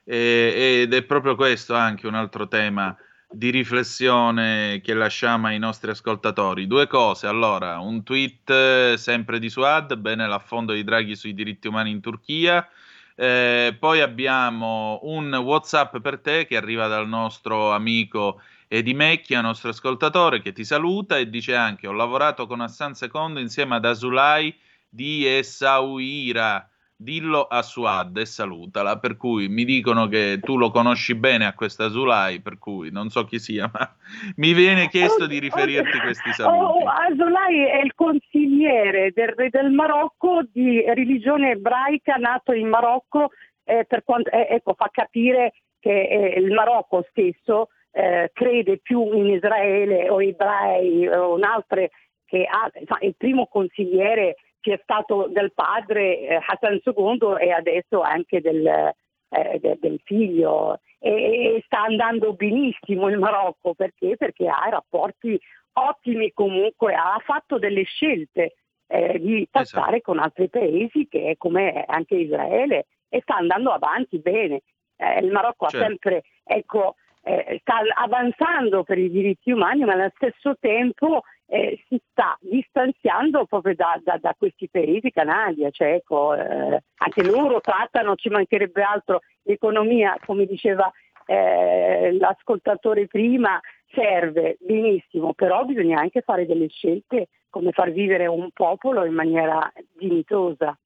[0.05, 2.97] E, ed è proprio questo anche un altro tema
[3.29, 6.67] di riflessione che lasciamo ai nostri ascoltatori.
[6.67, 11.69] Due cose, allora, un tweet eh, sempre di Suad, bene l'affondo di Draghi sui diritti
[11.69, 12.67] umani in Turchia.
[13.15, 19.71] Eh, poi abbiamo un WhatsApp per te che arriva dal nostro amico Edi Mecchia, nostro
[19.71, 24.55] ascoltatore, che ti saluta e dice anche: Ho lavorato con Hassan II insieme ad Asulai
[24.89, 26.69] di Essaouira.
[26.99, 28.99] Dillo a Suad e salutala.
[28.99, 33.11] Per cui mi dicono che tu lo conosci bene a questa Zulai, per cui non
[33.11, 33.95] so chi sia, ma
[34.37, 36.83] mi viene chiesto di riferirti questi saluti.
[36.83, 43.31] Oh, Azulai è il consigliere del re del Marocco di religione ebraica nato in Marocco,
[43.65, 49.13] eh, per quanto, eh, ecco, fa capire che eh, il Marocco stesso eh, crede più
[49.13, 51.87] in Israele o ebrei o un'altra
[52.25, 52.71] che ha,
[53.01, 54.37] il primo consigliere
[54.73, 60.81] è stato del padre eh, Hassan II e adesso anche del, eh, de, del figlio
[60.99, 64.17] e, e, sta andando benissimo il Marocco perché?
[64.17, 65.39] Perché ha rapporti
[65.75, 68.55] ottimi comunque, ha fatto delle scelte
[68.89, 70.13] eh, di passare esatto.
[70.13, 74.63] con altri paesi che è come anche Israele e sta andando avanti bene.
[74.97, 75.85] Eh, il Marocco certo.
[75.85, 81.83] ha sempre ecco, eh, sta avanzando per i diritti umani, ma allo stesso tempo eh,
[81.89, 88.17] si sta distanziando proprio da, da, da questi paesi, Canaglia, ecco, eh, anche loro trattano,
[88.17, 90.91] ci mancherebbe altro, l'economia, come diceva
[91.27, 93.61] eh, l'ascoltatore prima,
[93.93, 99.73] serve benissimo, però bisogna anche fare delle scelte come far vivere un popolo in maniera
[99.97, 100.77] dignitosa.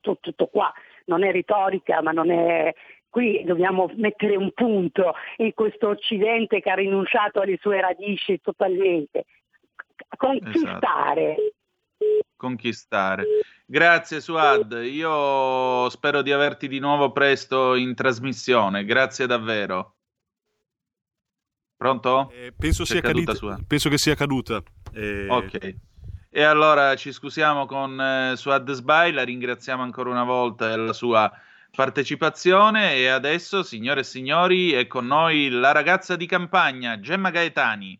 [0.00, 0.72] Tutto, tutto qua,
[1.06, 2.72] non è retorica, ma non è
[3.16, 9.24] qui dobbiamo mettere un punto in questo Occidente che ha rinunciato alle sue radici totalmente.
[10.16, 11.30] Conquistare.
[11.32, 11.54] Esatto.
[12.36, 13.24] Conquistare.
[13.64, 19.96] Grazie Suad, io spero di averti di nuovo presto in trasmissione, grazie davvero.
[21.76, 22.30] Pronto?
[22.30, 24.62] Eh, penso, sia caduta, caduta penso, che sia caduta.
[24.92, 25.26] Eh...
[25.28, 25.74] Ok.
[26.30, 31.32] E allora ci scusiamo con eh, Suad Sbai, la ringraziamo ancora una volta della sua
[31.70, 37.98] partecipazione e adesso, signore e signori, è con noi la ragazza di campagna, Gemma Gaetani.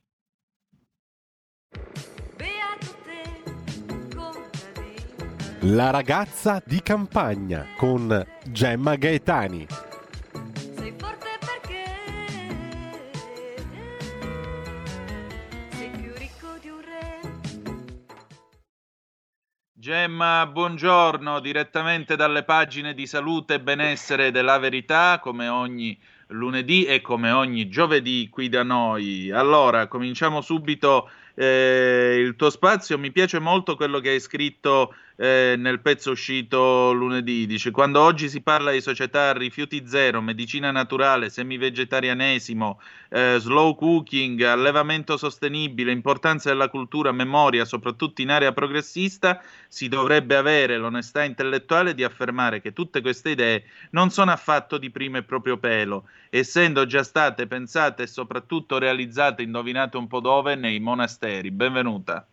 [5.68, 9.66] La ragazza di campagna con Gemma Gaetani.
[19.72, 25.96] Gemma, buongiorno, direttamente dalle pagine di salute e benessere della verità, come ogni
[26.28, 29.30] lunedì e come ogni giovedì qui da noi.
[29.30, 32.98] Allora, cominciamo subito eh, il tuo spazio.
[32.98, 37.46] Mi piace molto quello che hai scritto eh, nel pezzo uscito lunedì.
[37.46, 44.40] Dice: Quando oggi si parla di società rifiuti zero, medicina naturale, semivegetarianesimo, eh, slow cooking,
[44.42, 51.94] allevamento sostenibile, importanza della cultura, memoria, soprattutto in area progressista, si dovrebbe avere l'onestà intellettuale
[51.94, 56.86] di affermare che tutte queste idee non sono affatto di primo e proprio pelo, essendo
[56.86, 61.50] già state pensate e soprattutto realizzate, indovinate un po' dove, nei monasteri.
[61.50, 62.26] Benvenuta.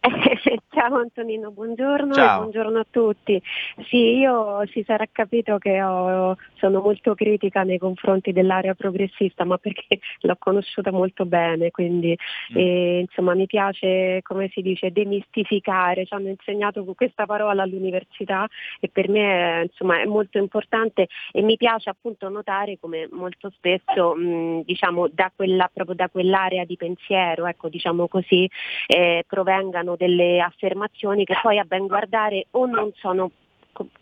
[0.74, 2.34] Ciao Antonino, buongiorno Ciao.
[2.34, 3.40] e buongiorno a tutti.
[3.86, 9.56] Sì, io si sarà capito che ho, sono molto critica nei confronti dell'area progressista, ma
[9.56, 12.18] perché l'ho conosciuta molto bene, quindi
[12.52, 12.56] mm.
[12.56, 16.06] eh, insomma mi piace, come si dice, demistificare.
[16.06, 18.48] Ci hanno insegnato questa parola all'università
[18.80, 24.16] e per me insomma, è molto importante e mi piace appunto notare come molto spesso
[24.16, 28.50] mh, diciamo, da, quella, proprio da quell'area di pensiero, ecco, diciamo così,
[28.88, 33.30] eh, provengano delle affermazioni affermazioni che poi a ben guardare o non sono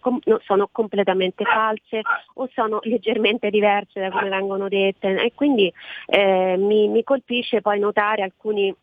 [0.00, 2.02] Com- sono completamente false
[2.34, 5.18] o sono leggermente diverse da come vengono dette.
[5.18, 5.72] E quindi
[6.08, 8.74] eh, mi, mi, colpisce poi notare alcuni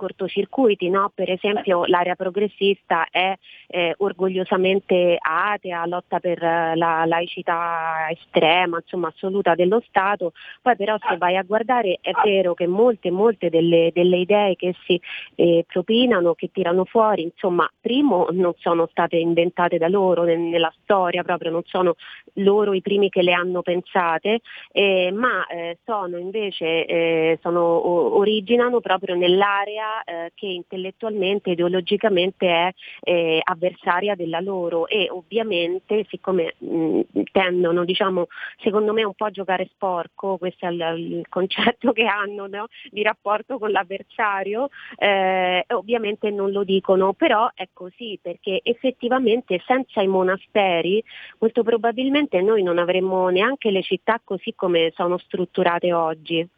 [0.00, 1.12] cortocircuiti, no?
[1.14, 3.36] per esempio l'area progressista è
[3.66, 10.32] eh, orgogliosamente atea, lotta per la laicità estrema, insomma assoluta dello Stato,
[10.62, 14.74] poi però se vai a guardare è vero che molte, molte delle, delle idee che
[14.86, 14.98] si
[15.34, 21.22] eh, propinano, che tirano fuori, insomma primo non sono state inventate da loro nella storia,
[21.22, 21.96] proprio non sono
[22.34, 24.40] loro i primi che le hanno pensate,
[24.72, 32.72] eh, ma eh, sono invece eh, sono, originano proprio nell'area eh, che intellettualmente, ideologicamente è
[33.02, 37.00] eh, avversaria della loro e ovviamente siccome mh,
[37.32, 38.26] tendono diciamo,
[38.58, 42.66] secondo me un po' a giocare sporco, questo è il, il concetto che hanno no?
[42.90, 50.00] di rapporto con l'avversario, eh, ovviamente non lo dicono, però è così perché effettivamente senza
[50.02, 51.02] i monasteri
[51.38, 56.48] molto probabilmente noi non avremmo neanche le città così come sono strutturate oggi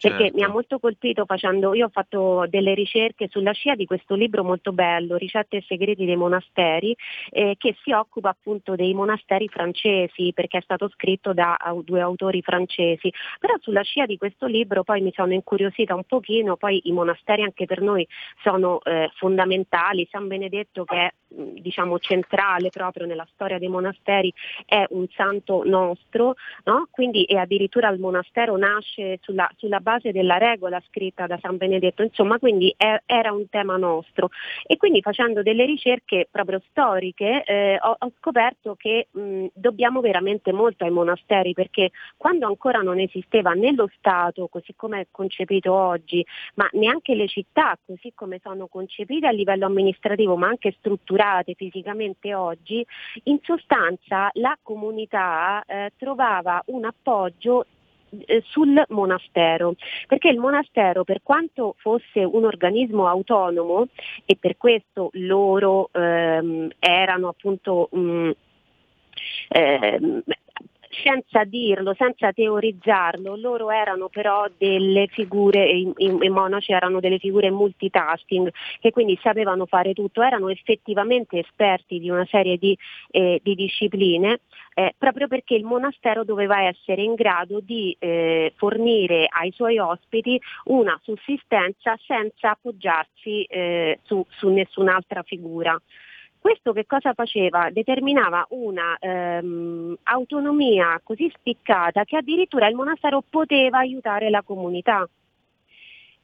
[0.00, 0.36] perché certo.
[0.36, 4.44] mi ha molto colpito facendo, io ho fatto delle ricerche sulla scia di questo libro
[4.44, 6.96] molto bello, Ricette e segreti dei monasteri,
[7.30, 12.42] eh, che si occupa appunto dei monasteri francesi, perché è stato scritto da due autori
[12.42, 16.92] francesi, però sulla scia di questo libro poi mi sono incuriosita un pochino, poi i
[16.92, 18.06] monasteri anche per noi
[18.42, 24.32] sono eh, fondamentali, San Benedetto che è diciamo centrale proprio nella storia dei monasteri,
[24.66, 26.88] è un santo nostro, no?
[26.90, 32.02] Quindi, e addirittura il monastero nasce sulla, sulla, base della regola scritta da San Benedetto,
[32.02, 34.30] insomma quindi è, era un tema nostro.
[34.66, 40.52] E quindi facendo delle ricerche proprio storiche eh, ho, ho, scoperto che mh, dobbiamo veramente
[40.52, 45.72] molto ai monasteri perché quando ancora non esisteva né lo Stato così come è concepito
[45.72, 46.24] oggi,
[46.54, 50.74] ma neanche le città così come sono concepite a livello amministrativo ma anche
[51.22, 52.84] strutturate fisicamente oggi,
[53.24, 57.66] in sostanza la comunità eh, trovava un appoggio
[58.26, 59.74] eh, sul monastero,
[60.08, 63.86] perché il monastero per quanto fosse un organismo autonomo
[64.24, 68.30] e per questo loro ehm, erano appunto mh, mm,
[69.48, 70.22] eh,
[71.02, 77.18] senza dirlo, senza teorizzarlo, loro erano però delle figure, i, i, i, monaci erano delle
[77.18, 82.76] figure multitasking che quindi sapevano fare tutto, erano effettivamente esperti di una serie di,
[83.10, 84.40] eh, di discipline,
[84.74, 90.38] eh, proprio perché il monastero doveva essere in grado di eh, fornire ai suoi ospiti
[90.64, 95.80] una sussistenza senza appoggiarsi eh, su, su nessun'altra figura.
[96.42, 97.70] Questo che cosa faceva?
[97.70, 105.08] Determinava una ehm, autonomia così spiccata che addirittura il monastero poteva aiutare la comunità.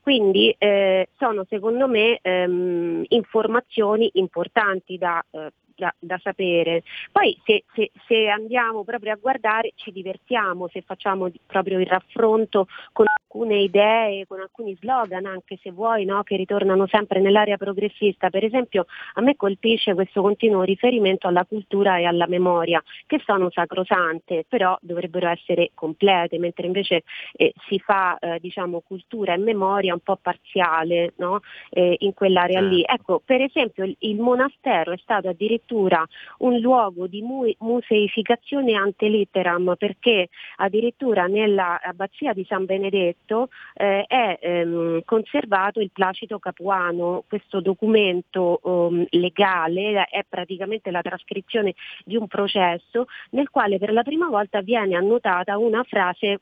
[0.01, 6.83] Quindi eh, sono secondo me ehm, informazioni importanti da, eh, da, da sapere.
[7.13, 12.67] Poi se, se, se, andiamo proprio a guardare ci divertiamo, se facciamo proprio il raffronto
[12.93, 16.23] con alcune idee, con alcuni slogan anche se vuoi, no?
[16.25, 18.29] che ritornano sempre nell'area progressista.
[18.29, 23.49] Per esempio a me colpisce questo continuo riferimento alla cultura e alla memoria, che sono
[23.51, 27.03] sacrosante, però dovrebbero essere complete, mentre invece
[27.37, 31.41] eh, si fa eh, diciamo, cultura e memoria un po' parziale no?
[31.71, 32.83] eh, in quell'area lì.
[32.83, 32.93] Certo.
[32.95, 36.07] Ecco, per esempio il, il monastero è stato addirittura addirittura
[36.39, 44.39] un luogo di mu- museificazione ante litteram perché addirittura nell'abbazia di San Benedetto eh, è
[44.41, 52.27] ehm, conservato il Placito Capuano, questo documento um, legale è praticamente la trascrizione di un
[52.27, 56.41] processo nel quale per la prima volta viene annotata una frase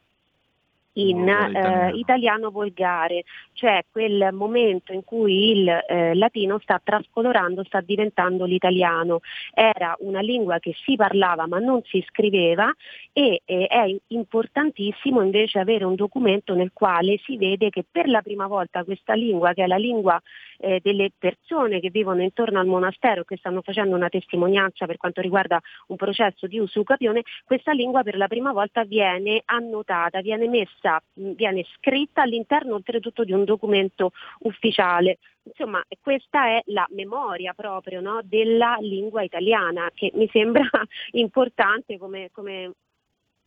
[0.96, 7.80] in eh, italiano volgare, cioè quel momento in cui il eh, latino sta trascolorando, sta
[7.80, 9.20] diventando l'italiano.
[9.52, 12.72] Era una lingua che si parlava ma non si scriveva
[13.12, 18.22] e eh, è importantissimo invece avere un documento nel quale si vede che per la
[18.22, 20.20] prima volta questa lingua, che è la lingua
[20.58, 25.20] eh, delle persone che vivono intorno al monastero, che stanno facendo una testimonianza per quanto
[25.20, 31.00] riguarda un processo di usucapione, questa lingua per la prima volta viene annotata, viene messa
[31.14, 35.18] viene scritta all'interno oltretutto di un documento ufficiale.
[35.42, 40.68] Insomma, questa è la memoria proprio no, della lingua italiana che mi sembra
[41.12, 42.72] importante come, come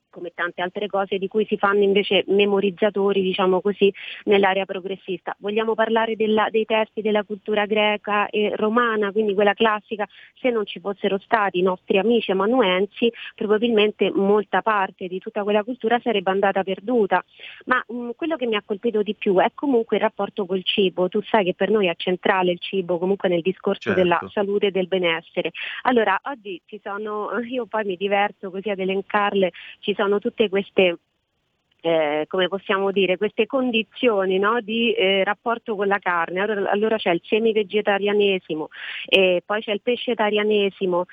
[0.10, 3.94] come tante altre cose di cui si fanno invece memorizzatori, diciamo così,
[4.26, 5.36] nell'area progressista.
[5.40, 10.08] Vogliamo parlare della, dei testi della cultura greca e romana, quindi quella classica,
[10.40, 15.64] se non ci fossero stati i nostri amici amanuensi, probabilmente molta parte di tutta quella
[15.64, 17.24] cultura sarebbe andata perduta.
[17.66, 20.64] Ma mh, mm, quello che mi ha colpito di più è comunque il rapporto col
[20.64, 21.08] cibo.
[21.10, 24.02] Tu sai che per noi è centrale il cibo comunque nel discorso certo.
[24.02, 25.52] della salute e del benessere.
[25.84, 30.98] Allora, oggi ci sono, io poi mi diverto così ad elencarle, ci sono tutte queste
[31.82, 36.42] eh, come possiamo dire, queste condizioni no, di eh, rapporto con la carne.
[36.42, 38.68] Allora, allora c'è il semi-vegetarianesimo,
[39.08, 41.06] eh, poi c'è il pescetarianesimo,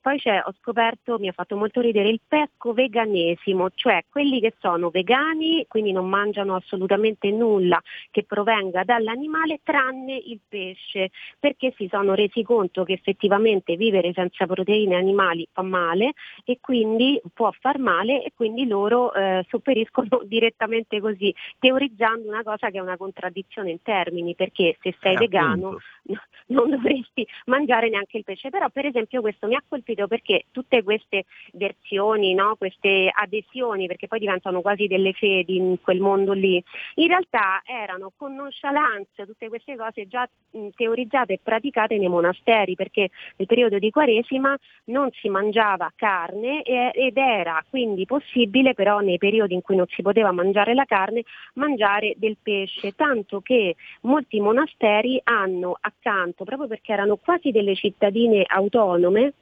[0.00, 4.90] poi c'è, ho scoperto, mi ha fatto molto ridere, il pesco-veganesimo, cioè quelli che sono
[4.90, 12.14] vegani, quindi non mangiano assolutamente nulla che provenga dall'animale tranne il pesce, perché si sono
[12.14, 16.12] resi conto che effettivamente vivere senza proteine animali fa male
[16.44, 22.42] e quindi può far male e quindi loro eh, sopperiscono dicono direttamente così, teorizzando una
[22.42, 25.78] cosa che è una contraddizione in termini, perché se sei eh, vegano
[26.46, 28.50] non dovresti mangiare neanche il pesce.
[28.50, 32.56] Però per esempio questo mi ha colpito perché tutte queste versioni, no?
[32.56, 36.62] queste adesioni, perché poi diventano quasi delle fedi in quel mondo lì,
[36.96, 42.74] in realtà erano con nonchalance tutte queste cose già mh, teorizzate e praticate nei monasteri,
[42.74, 49.18] perché nel periodo di Quaresima non si mangiava carne ed era quindi possibile però nei
[49.18, 51.22] periodi in cui non si poteva mangiare la carne,
[51.54, 58.44] mangiare del pesce, tanto che molti monasteri hanno accanto, proprio perché erano quasi delle cittadine
[58.46, 59.32] autonome,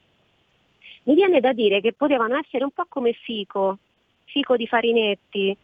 [1.03, 3.77] mi viene da dire che potevano essere un po' come fico,
[4.25, 5.57] fico di farinetti,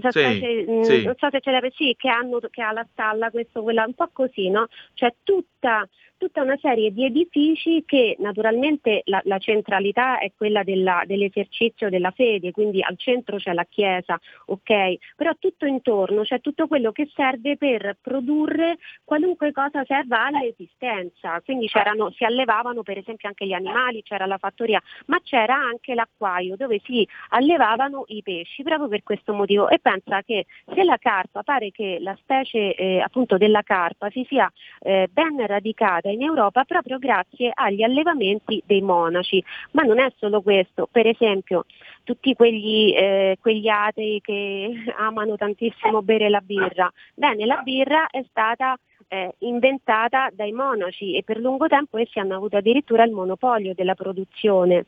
[0.00, 1.02] questa Sì, specie, mh, sì.
[1.04, 3.92] non so se ce l'avete, sì, che, hanno, che ha la stalla, questo, quella, un
[3.94, 4.66] po' così, no?
[4.94, 5.86] Cioè tutta,
[6.16, 12.10] tutta una serie di edifici che naturalmente la, la centralità è quella della- dell'esercizio della
[12.12, 14.94] fede, quindi al centro c'è la chiesa, ok?
[15.16, 21.40] Però tutto intorno c'è tutto quello che serve per produrre qualunque cosa serva all'esistenza.
[21.44, 25.94] Quindi c'erano, si allevavano per esempio anche gli animali, c'era la fattoria, ma c'era anche
[25.94, 29.68] l'acquaio dove si allevavano i pesci proprio per questo motivo.
[29.68, 34.24] E pensa che se la carpa, pare che la specie eh, appunto della carpa si
[34.28, 39.44] sia eh, ben radicata in Europa proprio grazie agli allevamenti dei monaci.
[39.72, 41.66] Ma non è solo questo, per esempio
[42.04, 46.90] tutti quegli, eh, quegli atei che amano tantissimo bere la birra.
[47.14, 48.78] Bene, la birra è stata
[49.12, 53.94] eh, inventata dai monaci e per lungo tempo essi hanno avuto addirittura il monopolio della
[53.94, 54.86] produzione.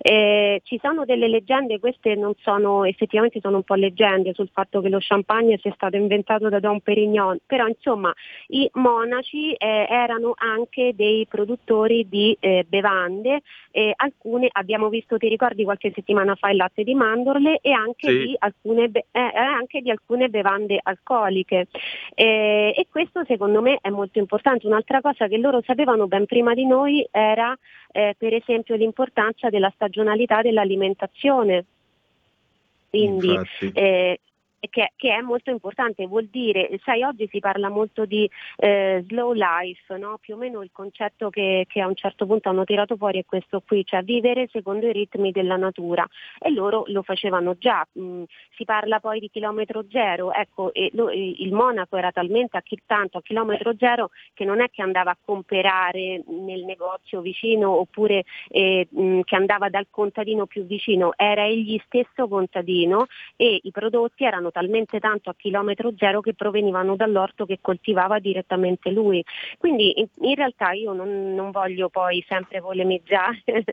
[0.00, 4.80] Eh, ci sono delle leggende, queste non sono, effettivamente sono un po' leggende sul fatto
[4.80, 8.14] che lo champagne sia stato inventato da Don Perignon, però insomma
[8.48, 13.40] i monaci eh, erano anche dei produttori di eh, bevande,
[13.96, 18.18] alcune abbiamo visto, ti ricordi qualche settimana fa il latte di mandorle e anche, Sì.
[18.18, 21.66] di, alcune, be- eh, eh, anche di alcune bevande alcoliche.
[22.14, 24.66] E questo secondo me è molto importante.
[24.66, 27.56] Un'altra cosa che loro sapevano ben prima di noi era
[27.92, 31.64] eh, per esempio l'importanza della stagionalità dell'alimentazione.
[32.90, 33.36] Quindi
[33.72, 34.20] eh,
[34.70, 39.32] che, che è molto importante, vuol dire, sai, oggi si parla molto di eh, slow
[39.32, 40.18] life, no?
[40.20, 43.24] più o meno il concetto che, che a un certo punto hanno tirato fuori è
[43.24, 46.06] questo qui, cioè vivere secondo i ritmi della natura.
[46.38, 48.24] E loro lo facevano già, Mm,
[48.56, 53.18] si parla poi di chilometro zero, ecco, lo- il Monaco era talmente a chi- tanto
[53.18, 58.86] a chilometro zero che non è che andava a comprare nel negozio vicino oppure eh,
[58.90, 63.06] mh, che andava dal contadino più vicino, era egli stesso contadino
[63.36, 68.92] e i prodotti erano talmente tanto a chilometro zero che provenivano dall'orto che coltivava direttamente
[68.92, 69.22] lui.
[69.58, 73.42] Quindi in, in realtà io non, non voglio poi sempre polemizzare.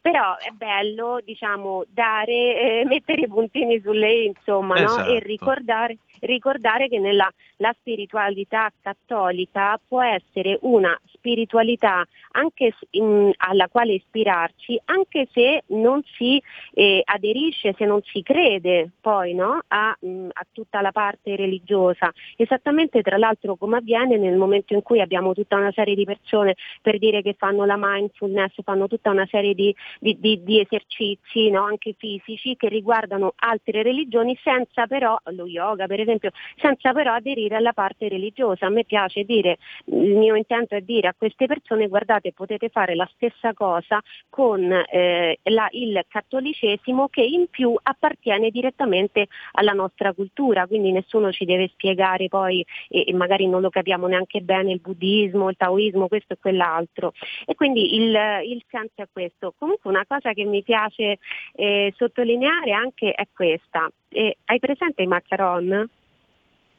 [0.00, 4.86] Però è bello, diciamo, dare, eh, mettere i puntini sulle insomma, no?
[4.86, 5.12] Esatto.
[5.12, 13.68] e ricordare, ricordare che nella la spiritualità cattolica può essere una spiritualità anche in- alla
[13.68, 16.42] quale ispirarci, anche se non si
[16.74, 19.60] eh, aderisce, se non si crede poi no?
[19.68, 22.12] a, mh, a tutta la parte religiosa.
[22.36, 26.54] Esattamente tra l'altro come avviene nel momento in cui abbiamo tutta una serie di persone
[26.80, 31.50] per dire che fanno la mindfulness, fanno tutta una serie di, di- di- di esercizi
[31.50, 31.62] no?
[31.64, 36.11] anche fisici che riguardano altre religioni senza però, lo yoga per esempio,
[36.56, 38.66] senza però aderire alla parte religiosa.
[38.66, 42.94] A me piace dire, il mio intento è dire a queste persone guardate potete fare
[42.94, 50.12] la stessa cosa con eh, la- il cattolicesimo che in più appartiene direttamente alla nostra
[50.12, 54.72] cultura, quindi nessuno ci deve spiegare poi e, e magari non lo capiamo neanche bene
[54.72, 57.12] il buddismo, il taoismo, questo e quell'altro.
[57.46, 59.54] E quindi il, il senso è questo.
[59.58, 61.18] Comunque una cosa che mi piace
[61.54, 63.90] eh, sottolineare anche è questa.
[64.08, 65.88] Eh, hai presente i macaron?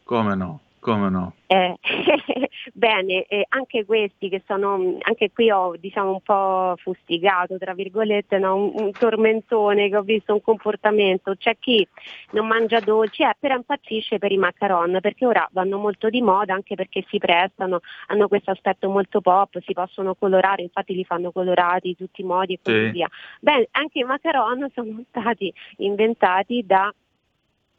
[0.03, 0.59] Come no?
[0.83, 1.33] Come no?
[1.47, 1.77] Eh,
[2.73, 8.37] bene, eh, anche questi che sono, anche qui ho diciamo un po' fustigato, tra virgolette,
[8.37, 8.55] no?
[8.55, 11.87] un, un tormentone che ho visto un comportamento, c'è chi
[12.31, 16.53] non mangia dolci, eh, però impazzisce per i macaron, perché ora vanno molto di moda,
[16.53, 21.31] anche perché si prestano, hanno questo aspetto molto pop, si possono colorare, infatti li fanno
[21.31, 22.91] colorati di tutti i modi e così Sì.
[22.91, 23.09] via.
[23.39, 26.93] Bene, anche i macaron sono stati inventati da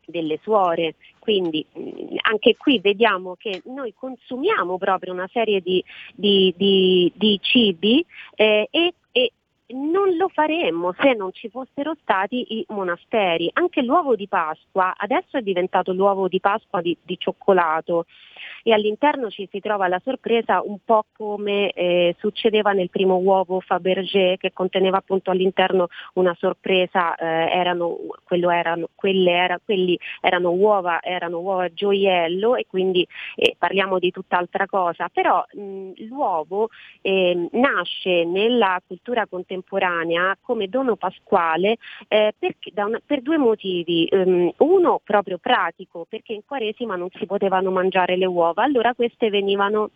[0.07, 0.95] delle suore.
[1.19, 5.83] Quindi mh, anche qui vediamo che noi consumiamo proprio una serie di,
[6.15, 9.33] di- di- di cibi eh, e, e
[9.69, 13.49] non lo faremmo se non ci fossero stati i monasteri.
[13.55, 18.05] Anche l'uovo di Pasqua adesso è diventato l'uovo di Pasqua di, di cioccolato
[18.65, 23.61] e all'interno ci si trova la sorpresa un po' come eh, succedeva nel primo uovo
[23.61, 27.99] Fabergé che conteneva appunto all'interno una sorpresa, eh, erano,
[28.29, 28.89] erano,
[29.31, 33.07] era- quelli erano uova, erano uova gioiello e quindi
[33.37, 36.69] eh, parliamo di tutt'altra cosa, però mh, l'uovo
[37.03, 41.77] eh, nasce nella cultura contemporanea come dono pasquale
[42.09, 44.07] eh, perché- una- per due motivi.
[44.11, 49.31] Ehm, uno proprio pratico, perché in Quaresima non si potevano mangiare le uova, allora queste
[49.31, 49.91] venivano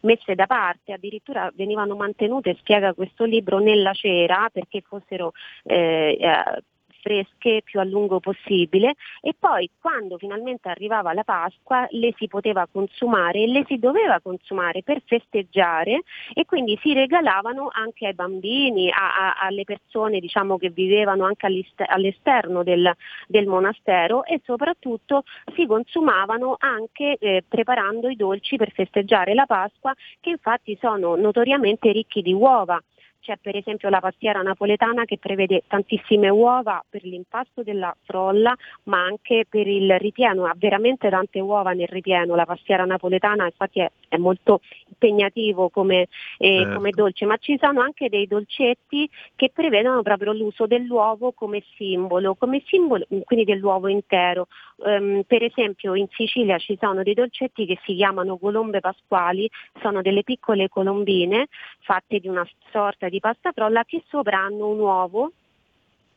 [0.00, 5.32] messe da parte, addirittura venivano mantenute, spiega questo libro, nella cera perché fossero
[5.64, 6.62] eh, eh,
[7.06, 12.66] fresche più a lungo possibile e poi quando finalmente arrivava la Pasqua le si poteva
[12.66, 16.02] consumare e le si doveva consumare per festeggiare
[16.34, 21.46] e quindi si regalavano anche ai bambini, a, a, alle persone diciamo, che vivevano anche
[21.46, 22.92] all'esterno del,
[23.28, 25.22] del, monastero e soprattutto
[25.54, 31.92] si consumavano anche eh, preparando i dolci per festeggiare la Pasqua che infatti sono notoriamente
[31.92, 32.82] ricchi di uova
[33.26, 38.54] c'è per esempio la pastiera napoletana che prevede tantissime uova per l'impasto della frolla,
[38.84, 42.36] ma anche per il ripieno, ha veramente tante uova nel ripieno.
[42.36, 46.74] La pastiera napoletana infatti è, è molto impegnativo come, eh, certo.
[46.74, 52.34] come, dolce, ma ci sono anche dei dolcetti che prevedono proprio l'uso dell'uovo come simbolo,
[52.34, 54.48] come simbolo quindi dell'uovo intero.
[54.76, 59.48] Um, per esempio in Sicilia ci sono dei dolcetti che si chiamano colombe pasquali,
[59.80, 61.46] sono delle piccole colombine
[61.80, 65.32] fatte di una sorta di pasta frolla che sopra hanno un uovo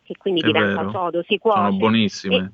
[0.04, 0.92] che quindi È diventa vero.
[0.92, 1.60] sodo, si cuoce.
[1.60, 2.54] Sono buonissime.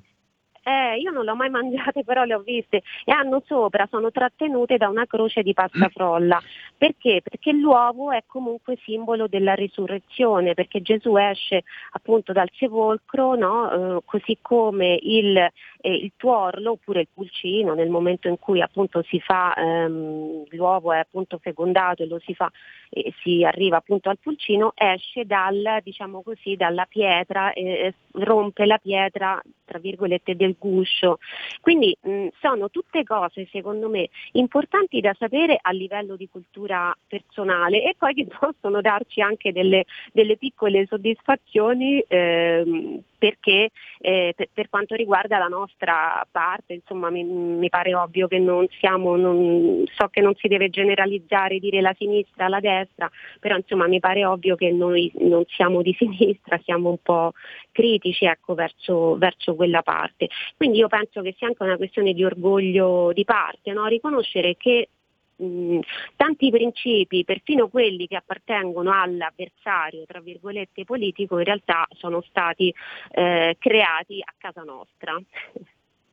[0.68, 4.10] Eh, io non le ho mai mangiate, però le ho viste e hanno sopra, sono
[4.10, 6.42] trattenute da una croce di pasta frolla.
[6.76, 7.22] Perché?
[7.22, 13.98] Perché l'uovo è comunque simbolo della risurrezione, perché Gesù esce appunto dal sepolcro, no?
[13.98, 15.52] eh, così come il, eh,
[15.82, 20.98] il tuorlo oppure il pulcino nel momento in cui appunto si fa, ehm, l'uovo è
[20.98, 22.52] appunto fecondato e lo si fa
[22.96, 28.78] e si arriva appunto al pulcino, esce dal, diciamo così, dalla pietra, eh, rompe la
[28.78, 31.18] pietra tra virgolette del guscio.
[31.60, 37.84] Quindi mh, sono tutte cose secondo me importanti da sapere a livello di cultura personale
[37.84, 39.84] e poi che possono darci anche delle,
[40.14, 47.24] delle piccole soddisfazioni ehm, perché eh, per, per, quanto riguarda la nostra parte, insomma mi,
[47.24, 51.94] mi pare ovvio che non siamo, non, so che non si deve generalizzare, dire la
[51.98, 53.10] sinistra, la destra,
[53.40, 57.32] però insomma mi pare ovvio che noi non siamo di sinistra, siamo un po'
[57.72, 60.28] critici ecco, verso, verso quella parte.
[60.56, 63.86] Quindi io penso che sia anche una questione di orgoglio di parte, no?
[63.88, 64.90] riconoscere che
[65.36, 65.80] mh,
[66.16, 72.74] tanti principi, perfino quelli che appartengono all'avversario, tra virgolette, politico, in realtà sono stati
[73.12, 75.22] eh, creati a casa nostra.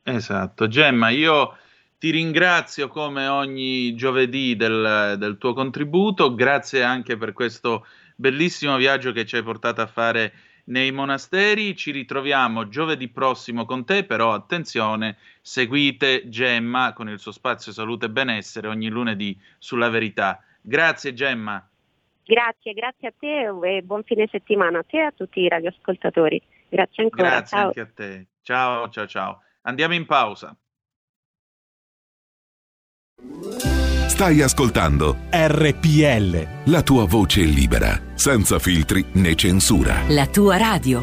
[0.04, 1.56] Esatto, Gemma, io
[1.98, 9.12] ti ringrazio come ogni giovedì del, del tuo contributo, grazie anche per questo bellissimo viaggio
[9.12, 10.32] che ci hai portato a fare
[10.64, 11.76] nei monasteri.
[11.76, 18.06] Ci ritroviamo giovedì prossimo con te, però attenzione, seguite Gemma con il suo spazio salute
[18.06, 20.40] e benessere ogni lunedì sulla verità.
[20.60, 21.68] Grazie Gemma.
[22.24, 26.40] Grazie, grazie a te e buon fine settimana a te e a tutti i radioascoltatori.
[26.68, 27.28] Grazie ancora.
[27.28, 27.66] Grazie ciao.
[27.66, 28.26] anche a te.
[28.42, 29.42] Ciao, ciao, ciao.
[29.62, 30.56] Andiamo in pausa.
[34.08, 36.70] Stai ascoltando RPL.
[36.70, 40.02] la tua voce libera, senza filtri né censura.
[40.08, 41.02] La tua radio.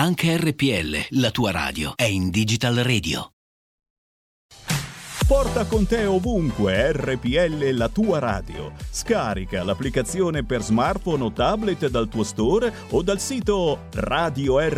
[0.00, 3.32] Anche RPL, la tua radio, è in Digital Radio.
[5.26, 8.74] Porta con te ovunque RPL la tua radio.
[8.92, 14.70] Scarica l'applicazione per smartphone o tablet dal tuo store o dal sito radiorpl.it.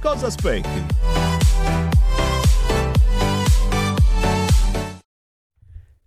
[0.00, 0.86] Cosa aspetti?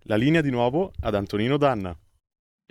[0.05, 1.95] La linea di nuovo ad Antonino Danna.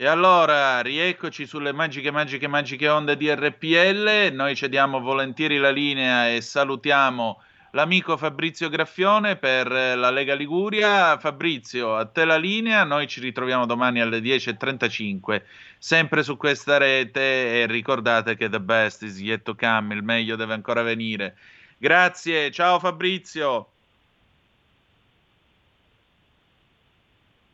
[0.01, 4.31] E allora, rieccoci sulle magiche, magiche, magiche onde di RPL.
[4.33, 7.43] Noi cediamo volentieri la linea e salutiamo
[7.73, 11.19] l'amico Fabrizio Graffione per la Lega Liguria.
[11.19, 12.85] Fabrizio, a te la linea.
[12.85, 15.43] Noi ci ritroviamo domani alle 10.35,
[15.79, 17.63] sempre su questa rete.
[17.63, 21.37] E ricordate che the best is yet to come, il meglio deve ancora venire.
[21.77, 23.71] Grazie, ciao Fabrizio.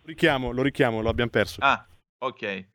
[0.05, 1.61] Richiamo, lo richiamo, lo abbiamo perso.
[1.62, 1.82] Ah,
[2.24, 2.66] ok.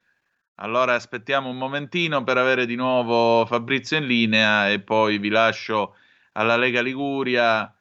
[0.56, 5.96] Allora aspettiamo un momentino per avere di nuovo Fabrizio in linea e poi vi lascio
[6.34, 7.74] alla Lega Liguria.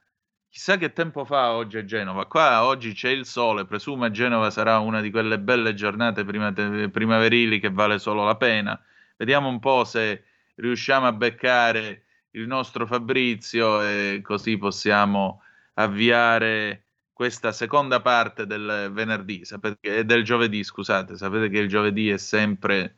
[0.47, 2.25] Chissà che tempo fa oggi a Genova.
[2.25, 7.59] Qua oggi c'è il sole, presumo a Genova sarà una di quelle belle giornate primaverili
[7.59, 8.81] che vale solo la pena.
[9.17, 10.23] Vediamo un po' se
[10.55, 15.41] riusciamo a beccare il nostro Fabrizio e così possiamo
[15.75, 16.85] avviare
[17.19, 22.95] questa seconda parte del venerdì, sapete del giovedì, scusate, sapete che il giovedì è sempre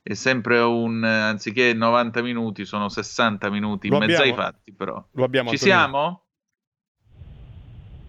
[0.00, 5.04] è sempre un anziché 90 minuti, sono 60 minuti in mezzo ai fatti, però.
[5.14, 6.22] Lo abbiamo, Ci siamo?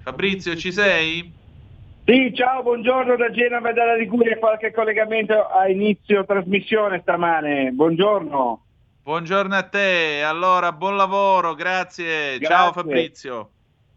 [0.04, 1.34] Fabrizio, ci sei?
[2.06, 7.72] Sì, ciao, buongiorno da Genova e dalla Liguria, qualche collegamento a inizio trasmissione stamane.
[7.72, 8.66] Buongiorno.
[9.02, 12.40] Buongiorno a te, allora buon lavoro, grazie.
[12.40, 12.74] Ciao Grazie.
[12.74, 13.52] Fabrizio.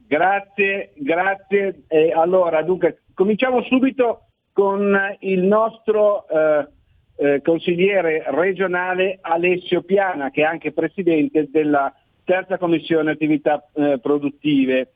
[0.06, 1.82] Grazie, grazie.
[1.88, 6.68] E allora, dunque, cominciamo subito con il nostro eh,
[7.16, 11.92] eh, consigliere regionale Alessio Piana, che è anche presidente della
[12.24, 14.92] terza commissione attività eh, produttive.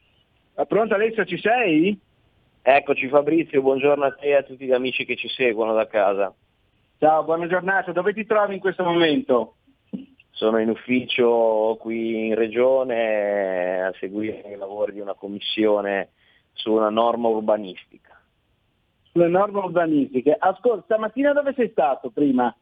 [0.54, 1.98] Eh, Pronto Alessio, ci sei?
[2.62, 6.32] Eccoci Fabrizio, buongiorno a te e a tutti gli amici che ci seguono da casa.
[6.98, 7.92] Ciao, buona giornata.
[7.92, 9.54] Dove ti trovi in questo momento?
[10.40, 16.12] Sono in ufficio qui in regione a seguire i lavori di una commissione
[16.52, 18.18] su una norma urbanistica.
[19.12, 20.34] Sulle norme urbanistiche.
[20.34, 22.56] Ascolta, stamattina dove sei stato prima?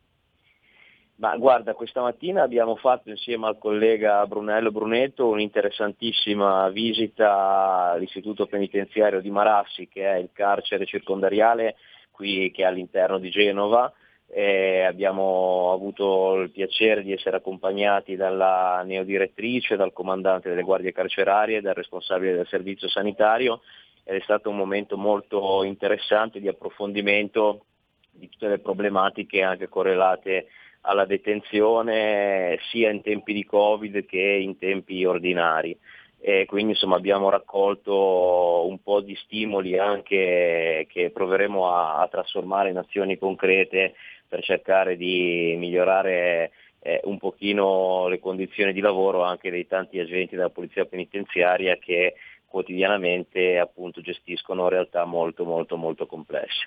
[1.18, 9.20] Ma guarda, questa mattina abbiamo fatto insieme al collega Brunello Brunetto un'interessantissima visita all'istituto penitenziario
[9.20, 11.76] di Marassi, che è il carcere circondariale
[12.10, 13.92] qui che è all'interno di Genova.
[14.30, 21.62] E abbiamo avuto il piacere di essere accompagnati dalla neodirettrice, dal comandante delle guardie carcerarie,
[21.62, 23.62] dal responsabile del servizio sanitario
[24.04, 27.64] ed è stato un momento molto interessante di approfondimento
[28.10, 30.46] di tutte le problematiche anche correlate
[30.82, 35.78] alla detenzione sia in tempi di Covid che in tempi ordinari.
[36.20, 42.70] E quindi insomma abbiamo raccolto un po' di stimoli anche che proveremo a, a trasformare
[42.70, 43.94] in azioni concrete
[44.28, 50.36] per cercare di migliorare eh, un pochino le condizioni di lavoro anche dei tanti agenti
[50.36, 52.14] della polizia penitenziaria che
[52.46, 56.66] quotidianamente appunto gestiscono realtà molto molto molto complesse.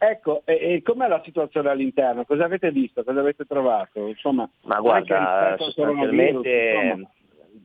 [0.00, 2.24] Ecco, e, e com'è la situazione all'interno?
[2.24, 3.02] Cosa avete visto?
[3.02, 4.06] Cosa avete trovato?
[4.06, 7.10] Insomma, Ma guarda, sostanzialmente insomma.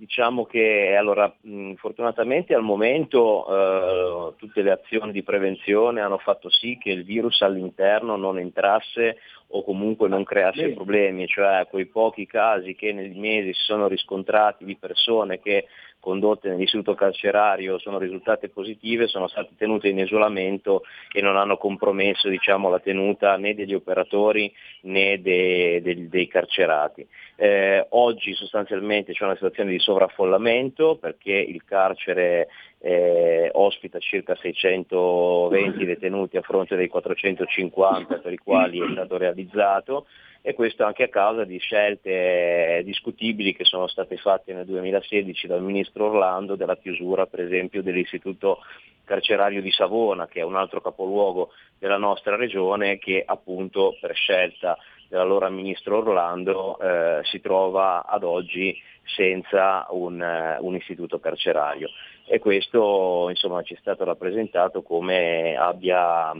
[0.03, 6.49] Diciamo che allora, mh, fortunatamente al momento eh, tutte le azioni di prevenzione hanno fatto
[6.49, 9.19] sì che il virus all'interno non entrasse
[9.55, 10.73] o comunque non creasse Bene.
[10.73, 15.67] problemi, cioè quei pochi casi che nei mesi si sono riscontrati di persone che
[15.99, 20.83] condotte nell'istituto carcerario sono risultate positive, sono state tenute in isolamento
[21.13, 24.51] e non hanno compromesso diciamo, la tenuta né degli operatori
[24.81, 27.07] né de- de- dei carcerati.
[27.43, 32.47] Eh, oggi sostanzialmente c'è una situazione di sovraffollamento perché il carcere
[32.79, 40.05] eh, ospita circa 620 detenuti a fronte dei 450 per i quali è stato realizzato
[40.41, 45.61] e questo anche a causa di scelte discutibili che sono state fatte nel 2016 dal
[45.61, 48.59] ministro Orlando della chiusura per esempio dell'istituto
[49.03, 54.77] carcerario di Savona che è un altro capoluogo della nostra regione che appunto per scelta
[55.13, 61.89] dell'allora ministro Orlando eh, si trova ad oggi senza un, eh, un istituto carcerario
[62.25, 66.31] e questo insomma ci è stato rappresentato come abbia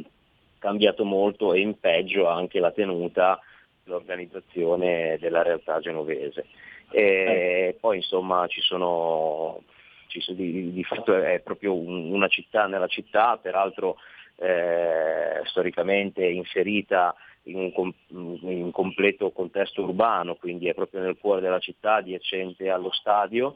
[0.57, 3.39] cambiato molto e in peggio anche la tenuta
[3.84, 6.45] l'organizzazione della realtà genovese.
[6.89, 9.61] E poi insomma ci sono,
[10.07, 13.97] ci sono- di, di fatto è proprio un- una città nella città, peraltro
[14.38, 17.13] eh, storicamente inserita
[17.43, 21.95] in un, com- in un completo contesto urbano, quindi è proprio nel cuore della città,
[21.95, 23.55] adiacente allo stadio,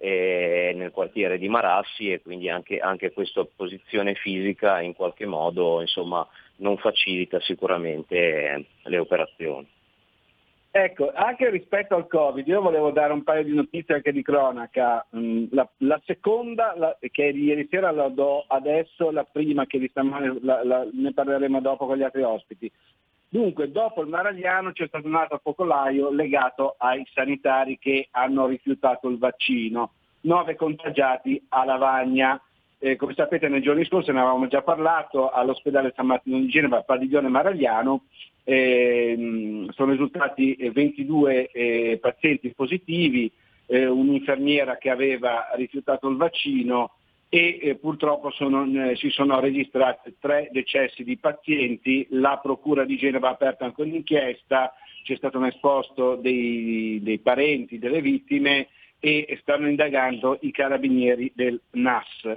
[0.00, 5.80] e nel quartiere di Marassi e quindi anche, anche questa posizione fisica in qualche modo
[5.80, 6.26] insomma,
[6.56, 9.66] non facilita sicuramente le operazioni.
[10.70, 15.04] Ecco, anche rispetto al Covid, io volevo dare un paio di notizie anche di cronaca.
[15.16, 19.88] Mm, La, la seconda, la- che ieri sera, la do adesso, la prima che di
[19.88, 22.70] stamane la- ne parleremo dopo con gli altri ospiti.
[23.30, 29.08] Dunque, dopo il Maragliano c'è stato un altro focolaio legato ai sanitari che hanno rifiutato
[29.08, 29.92] il vaccino.
[30.22, 32.40] Nove contagiati a Lavagna.
[32.78, 36.82] Eh, come sapete nei giorni scorsi ne avevamo già parlato all'ospedale San Martino di Genova,
[36.82, 38.04] padiglione Maragliano,
[38.44, 43.30] ehm, sono risultati eh, 22 eh, pazienti positivi,
[43.66, 46.92] eh, un'infermiera che aveva rifiutato il vaccino
[47.28, 52.96] e eh, purtroppo sono, eh, si sono registrati tre decessi di pazienti, la Procura di
[52.96, 54.72] Genova ha aperto anche un'inchiesta,
[55.02, 58.68] c'è stato un esposto dei, dei parenti delle vittime
[59.00, 62.36] e stanno indagando i carabinieri del NAS.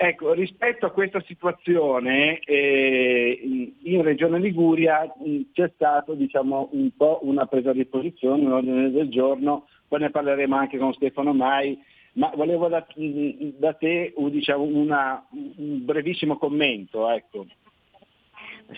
[0.00, 7.18] Ecco, rispetto a questa situazione eh, in, Regione Liguria mh, c'è stato diciamo, un po'
[7.22, 11.76] una presa di posizione, un ordine del giorno, poi ne parleremo anche con Stefano Mai,
[12.18, 17.08] ma volevo da, da te diciamo, una- un brevissimo commento.
[17.08, 17.46] Ecco.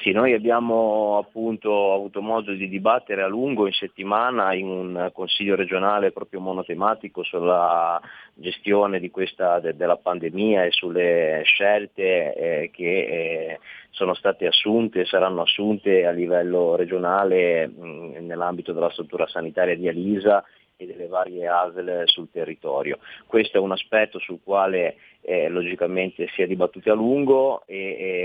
[0.03, 5.57] Sì, noi abbiamo appunto avuto modo di dibattere a lungo in settimana in un consiglio
[5.57, 8.01] regionale proprio monotematico sulla
[8.35, 13.59] gestione questa, de, della pandemia e sulle scelte eh, che eh,
[13.91, 19.89] sono state assunte e saranno assunte a livello regionale mh, nell'ambito della struttura sanitaria di
[19.89, 20.45] Alisa
[20.81, 22.99] e delle varie ASL sul territorio.
[23.27, 27.77] Questo è un aspetto sul quale eh, logicamente si è dibattuto a lungo e,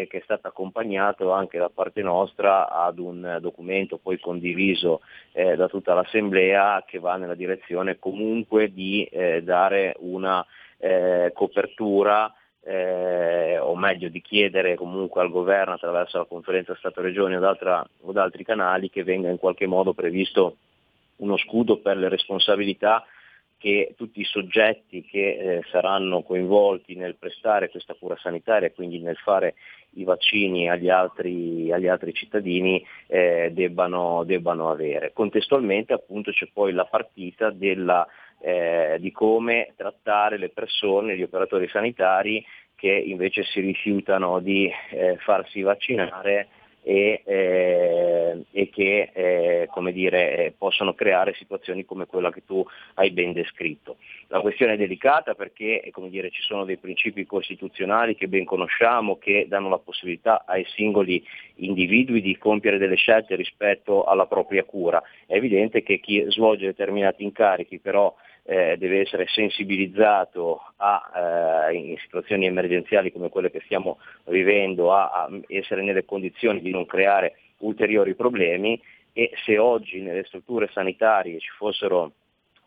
[0.01, 5.01] e, che è stato accompagnato anche da parte nostra ad un documento poi condiviso
[5.33, 10.45] eh, da tutta l'Assemblea che va nella direzione comunque di eh, dare una
[10.77, 12.33] eh, copertura
[12.63, 17.57] eh, o meglio di chiedere comunque al governo attraverso la conferenza Stato-Regioni o,
[18.01, 20.55] o da altri canali che venga in qualche modo previsto
[21.17, 23.05] uno scudo per le responsabilità
[23.57, 29.15] che tutti i soggetti che eh, saranno coinvolti nel prestare questa cura sanitaria, quindi nel
[29.15, 29.55] fare
[29.95, 35.13] i vaccini agli altri, agli altri cittadini, eh, debbano, debbano, avere.
[35.13, 38.05] Contestualmente appunto c'è poi la partita della,
[38.39, 42.45] eh, di come trattare le persone, gli operatori sanitari
[42.75, 46.49] che invece si rifiutano di eh, farsi vaccinare
[46.87, 52.63] e, eh, e che eh, dire, eh, possono creare situazioni come quella che tu
[52.95, 53.97] hai ben descritto.
[54.27, 59.17] La questione è delicata perché eh, dire, ci sono dei principi costituzionali che ben conosciamo
[59.17, 61.25] che danno la possibilità ai singoli
[61.55, 65.01] individui di compiere delle scelte rispetto alla propria cura.
[65.25, 68.13] È evidente che chi svolge determinati incarichi però
[68.47, 75.11] eh, deve essere sensibilizzato a, eh, in situazioni emergenziali come quelle che stiamo vivendo a,
[75.11, 78.79] a essere nelle condizioni di non creare ulteriori problemi
[79.13, 82.11] e se oggi nelle strutture sanitarie ci fossero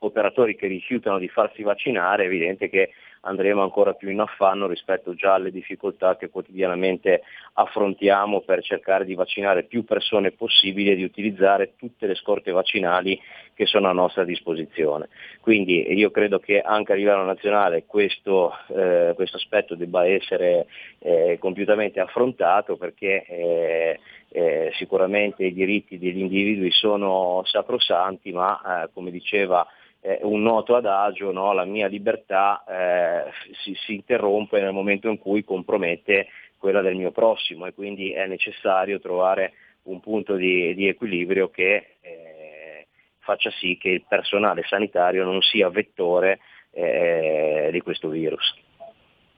[0.00, 2.90] operatori che rifiutano di farsi vaccinare, è evidente che
[3.22, 7.22] andremo ancora più in affanno rispetto già alle difficoltà che quotidianamente
[7.54, 13.20] affrontiamo per cercare di vaccinare più persone possibile e di utilizzare tutte le scorte vaccinali
[13.54, 15.08] che sono a nostra disposizione.
[15.40, 20.66] Quindi io credo che anche a livello nazionale questo, eh, questo aspetto debba essere
[21.00, 28.90] eh, compiutamente affrontato perché eh, eh sicuramente i diritti degli individui sono sacrosanti, ma eh,
[28.92, 29.66] come diceva
[30.00, 31.52] eh, un noto adagio, no?
[31.52, 33.30] la mia libertà eh,
[33.62, 38.26] si, si, interrompe nel momento in cui compromette quella del mio prossimo e quindi è
[38.26, 39.52] necessario trovare
[39.84, 42.86] un punto di, di equilibrio che eh,
[43.18, 46.40] faccia sì che il personale sanitario non sia vettore
[46.70, 48.54] eh, di questo virus.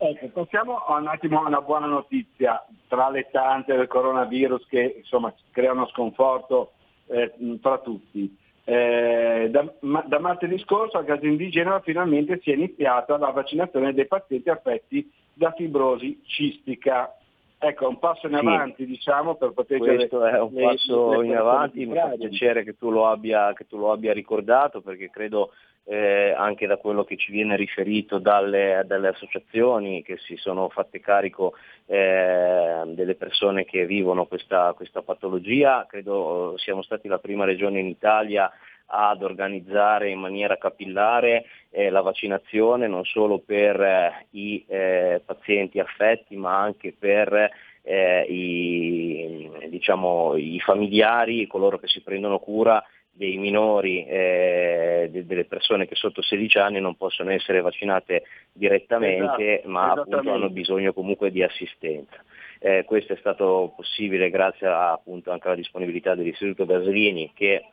[0.03, 5.35] Ecco, passiamo un attimo a una buona notizia, tra le tante del coronavirus che insomma
[5.51, 6.73] creano sconforto
[7.07, 8.35] eh, tra tutti.
[8.65, 13.31] Eh, da, ma, da, martedì scorso al caso di Genova finalmente si è iniziata la
[13.31, 17.15] vaccinazione dei pazienti affetti da fibrosi cistica.
[17.63, 18.91] Ecco, un passo in avanti sì.
[18.91, 22.77] diciamo per proteggere Questo è un le, passo le in avanti, mi fa piacere che
[22.79, 25.51] tu, abbia, che tu, lo abbia, ricordato perché credo
[25.91, 31.01] eh, anche da quello che ci viene riferito dalle, dalle associazioni che si sono fatte
[31.01, 31.55] carico
[31.87, 37.89] eh, delle persone che vivono questa, questa patologia, credo siamo stati la prima regione in
[37.89, 38.49] Italia
[38.93, 45.81] ad organizzare in maniera capillare eh, la vaccinazione non solo per eh, i eh, pazienti
[45.81, 47.51] affetti ma anche per
[47.83, 52.81] eh, i, diciamo, i familiari, coloro che si prendono cura
[53.13, 59.59] dei minori, eh, de- delle persone che sotto 16 anni non possono essere vaccinate direttamente,
[59.59, 62.23] esatto, ma appunto hanno bisogno comunque di assistenza.
[62.59, 67.65] Eh, questo è stato possibile grazie a, appunto anche alla disponibilità dell'Istituto Gasolini che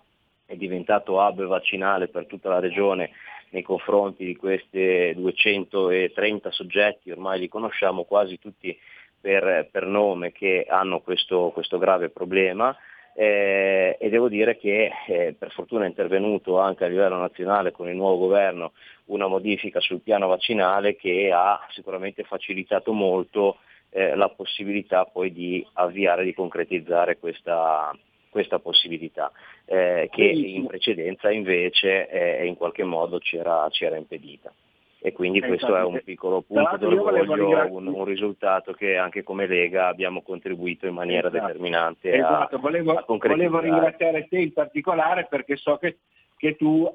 [0.45, 3.11] è diventato hub vaccinale per tutta la regione
[3.49, 8.77] nei confronti di questi 230 soggetti, ormai li conosciamo quasi tutti
[9.19, 12.75] per, per nome, che hanno questo, questo grave problema
[13.20, 17.89] eh, e devo dire che eh, per fortuna è intervenuto anche a livello nazionale con
[17.89, 18.74] il nuovo governo
[19.05, 23.57] una modifica sul piano vaccinale che ha sicuramente facilitato molto
[23.89, 27.91] eh, la possibilità poi di avviare, di concretizzare questa,
[28.30, 29.32] questa possibilità,
[29.65, 34.53] eh, che in precedenza invece eh, in qualche modo ci era, ci era impedita
[35.00, 39.88] e quindi questo è un piccolo punto d'orgoglio, un, un, risultato che anche come Lega
[39.88, 41.45] abbiamo contribuito in maniera esatto.
[41.45, 42.56] determinante esatto.
[42.56, 46.00] a, volevo, a volevo ringraziare te in particolare perché so che,
[46.36, 46.91] che tu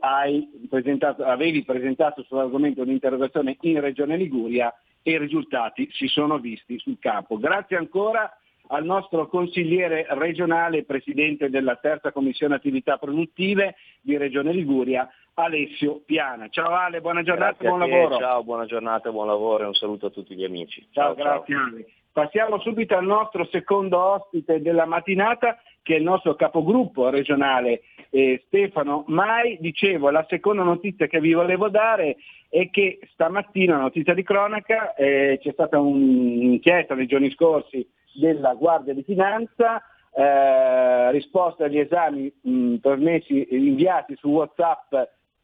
[0.68, 6.98] presentato, avevi presentato sull'argomento un'interrogazione in Regione Liguria e i risultati si sono visti sul
[6.98, 7.38] campo.
[7.38, 8.32] Grazie ancora
[8.72, 16.48] al nostro consigliere regionale presidente della terza commissione attività produttive di Regione Liguria, Alessio Piana.
[16.48, 18.16] Ciao Ale, buona giornata e buon lavoro.
[18.16, 20.86] Ciao, buona giornata buon lavoro e un saluto a tutti gli amici.
[20.90, 21.66] Ciao, ciao grazie ciao.
[21.66, 21.86] Ale.
[22.12, 28.42] Passiamo subito al nostro secondo ospite della mattinata, che è il nostro capogruppo regionale eh,
[28.46, 29.58] Stefano Mai.
[29.60, 32.16] Dicevo, la seconda notizia che vi volevo dare
[32.48, 38.94] è che stamattina, notizia di cronaca, eh, c'è stata un'inchiesta nei giorni scorsi della Guardia
[38.94, 39.82] di Finanza,
[40.14, 44.94] eh, risposta agli esami mh, permessi, inviati su Whatsapp,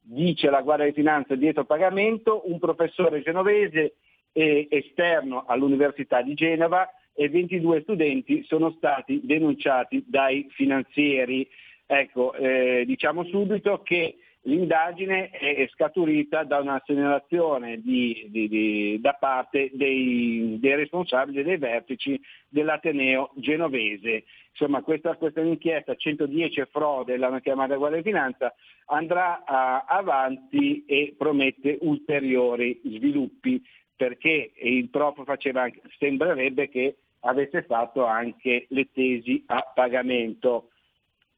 [0.00, 3.94] dice la Guardia di Finanza dietro pagamento, un professore genovese
[4.38, 11.48] esterno all'Università di Genova e 22 studenti sono stati denunciati dai finanzieri.
[11.84, 19.12] Ecco, eh, diciamo subito che l'indagine è scaturita da una segnalazione di, di, di, da
[19.12, 24.24] parte dei, dei, responsabili dei vertici dell'Ateneo genovese.
[24.50, 28.54] Insomma, questa, questa inchiesta 110 frode, l'hanno chiamata Guardia di Finanza,
[28.86, 33.62] andrà a, avanti e promette ulteriori sviluppi
[33.94, 35.68] perché il prof faceva
[35.98, 40.70] sembrerebbe che avesse fatto anche le tesi a pagamento.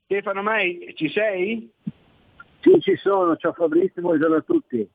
[0.05, 1.71] Stefano Mai, ci sei?
[2.61, 4.89] Sì, ci sono, ciao Fabrizio, buongiorno a tutti.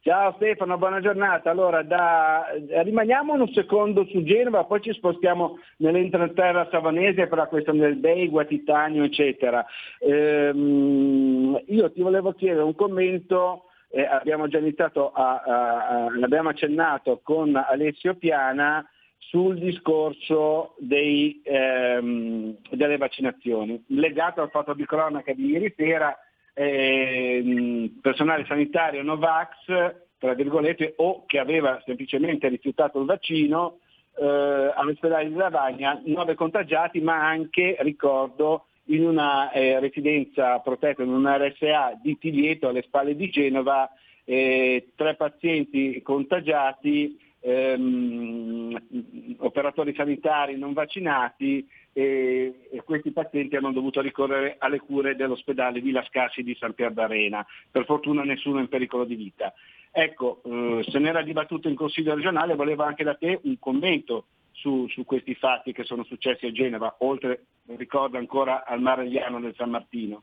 [0.00, 1.50] Ciao Stefano, buona giornata.
[1.50, 2.46] Allora, da,
[2.82, 8.44] rimaniamo un secondo su Genova, poi ci spostiamo nell'entroterra savanese per la questione del Beigua,
[8.44, 9.64] Titanio, eccetera.
[9.98, 16.50] Ehm, io ti volevo chiedere un commento eh, abbiamo già iniziato a, a, a, l'abbiamo
[16.50, 18.86] accennato con Alessio Piana
[19.16, 26.16] sul discorso dei, ehm, delle vaccinazioni, legato al fatto di cronaca di ieri sera,
[26.58, 33.80] eh, personale sanitario Novax, tra virgolette, o che aveva semplicemente rifiutato il vaccino,
[34.18, 41.10] eh, all'ospedale di Lavagna, nove contagiati, ma anche, ricordo, in una eh, residenza protetta, in
[41.10, 43.90] una RSA di Tilieto alle spalle di Genova,
[44.24, 54.00] eh, tre pazienti contagiati, ehm, operatori sanitari non vaccinati e, e, questi pazienti hanno dovuto
[54.00, 57.46] ricorrere alle cure dell'ospedale di Lascassi di San Pier d'Arena.
[57.70, 59.52] Per fortuna nessuno è in pericolo di vita.
[59.92, 64.88] Ecco, eh, se n'era dibattuto in Consiglio regionale, volevo anche da te un commento su,
[64.88, 67.44] su, questi fatti che sono successi a Genova, oltre,
[67.76, 70.22] ricordo ancora, al Marigliano del San Martino.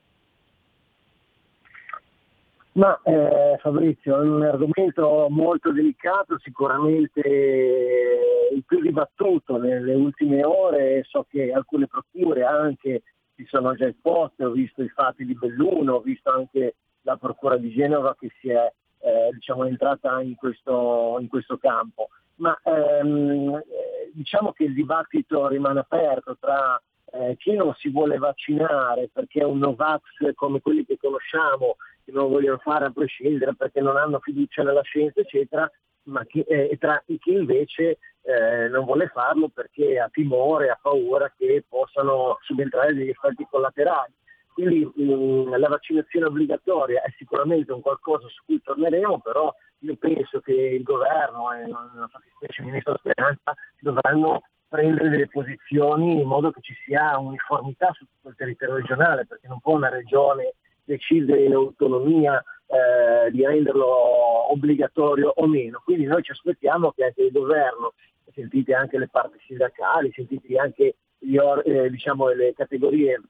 [2.74, 7.20] Ma eh, Fabrizio, è un argomento molto delicato, sicuramente
[8.52, 13.04] il più dibattuto nelle ultime ore, so che alcune procure anche
[13.36, 17.58] si sono già esposte, ho visto i fatti di Belluno, ho visto anche la Procura
[17.58, 22.10] di Genova che si è eh, diciamo, entrata in questo, in questo campo.
[22.36, 23.62] Ma ehm,
[24.14, 26.82] diciamo che il dibattito rimane aperto tra
[27.14, 30.02] eh, chi non si vuole vaccinare perché è un Novax
[30.34, 34.82] come quelli che conosciamo, che non vogliono fare a prescindere perché non hanno fiducia nella
[34.82, 35.70] scienza, eccetera,
[36.04, 41.32] ma chi, eh, tra chi invece eh, non vuole farlo perché ha timore, ha paura
[41.38, 44.14] che possano subentrare degli effetti collaterali.
[44.52, 49.96] Quindi mh, mm, la vaccinazione obbligatoria è sicuramente un qualcosa su cui torneremo, però io
[49.98, 54.42] penso che il governo e la fattispecie il ministro Speranza dovranno
[54.74, 59.48] prendere delle posizioni in modo che ci sia uniformità su tutto il territorio regionale, perché
[59.48, 65.80] non può una regione decidere in autonomia eh, di renderlo obbligatorio o meno.
[65.86, 67.94] Quindi noi ci aspettiamo che anche il governo,
[68.34, 70.96] sentite anche le parti sindacali, sentite anche
[71.38, 73.22] or- eh, diciamo, le categorie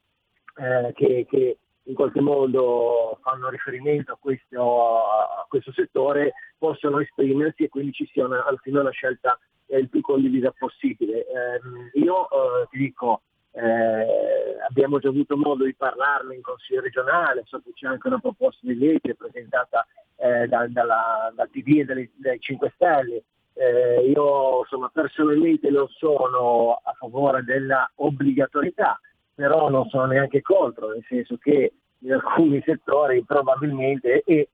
[0.56, 7.64] eh, che, che, in qualche modo fanno riferimento a questo, a questo, settore possano esprimersi
[7.64, 9.38] e quindi ci sia una, alla una scelta
[9.74, 11.26] eh, il più condivisa possibile.
[11.26, 13.22] Eh, io eh, ti dico,
[13.52, 18.20] eh, abbiamo già avuto modo di parlarne in Consiglio regionale, so che c'è anche una
[18.20, 19.86] proposta di legge presentata
[20.18, 23.24] eh, da, dalla, dal PD e dai, dai 5 Stelle.
[23.56, 29.00] Eh, io insomma, personalmente non sono a favore della obbligatorietà,
[29.34, 34.50] però non sono neanche contro, nel senso che in alcuni settori probabilmente e eh,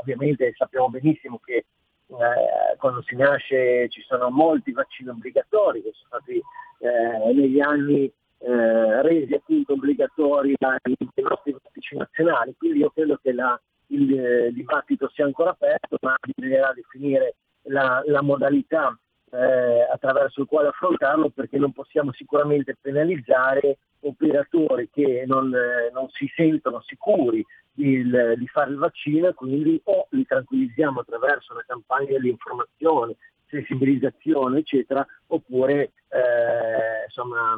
[0.00, 1.66] ovviamente sappiamo benissimo che
[2.10, 6.42] eh, quando si nasce ci sono molti vaccini obbligatori che sono stati
[6.78, 8.04] eh, negli anni
[8.38, 14.10] eh, resi appunto obbligatori dai, dai nostri vaccini nazionali, quindi io credo che la, il,
[14.10, 18.96] il dibattito sia ancora aperto, ma bisognerà definire la, la modalità
[19.30, 26.08] eh, attraverso il quale affrontarlo perché non possiamo sicuramente penalizzare operatori che non, eh, non
[26.10, 31.64] si sentono sicuri di, di, fare il vaccino e quindi o li tranquillizziamo attraverso una
[31.66, 33.16] campagna di informazione,
[33.46, 37.56] sensibilizzazione eccetera oppure eh, insomma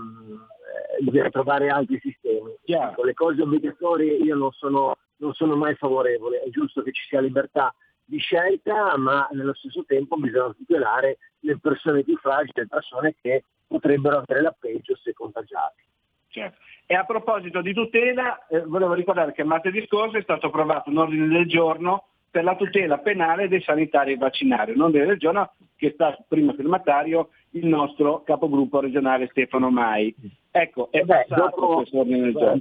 [0.99, 2.55] eh, bisogna trovare altri sistemi.
[2.65, 2.93] Yeah.
[2.95, 7.07] Con le cose obbligatorie io non sono, non sono mai favorevole, è giusto che ci
[7.09, 7.75] sia libertà
[8.13, 13.45] di scelta, ma nello stesso tempo bisogna tutelare le persone più fragili, le persone che
[13.67, 15.81] potrebbero avere la peggio se contagiate.
[16.29, 16.59] Certo.
[16.85, 20.99] E a proposito di tutela, eh, volevo ricordare che martedì scorso è stato approvato un
[20.99, 25.93] ordine del giorno per la tutela penale dei sanitari vaccinari, un ordine del giorno che
[25.93, 30.15] sta primo firmatario il nostro capogruppo regionale Stefano Mai.
[30.51, 32.61] Ecco, è Beh, dopo, questo ordine del giorno.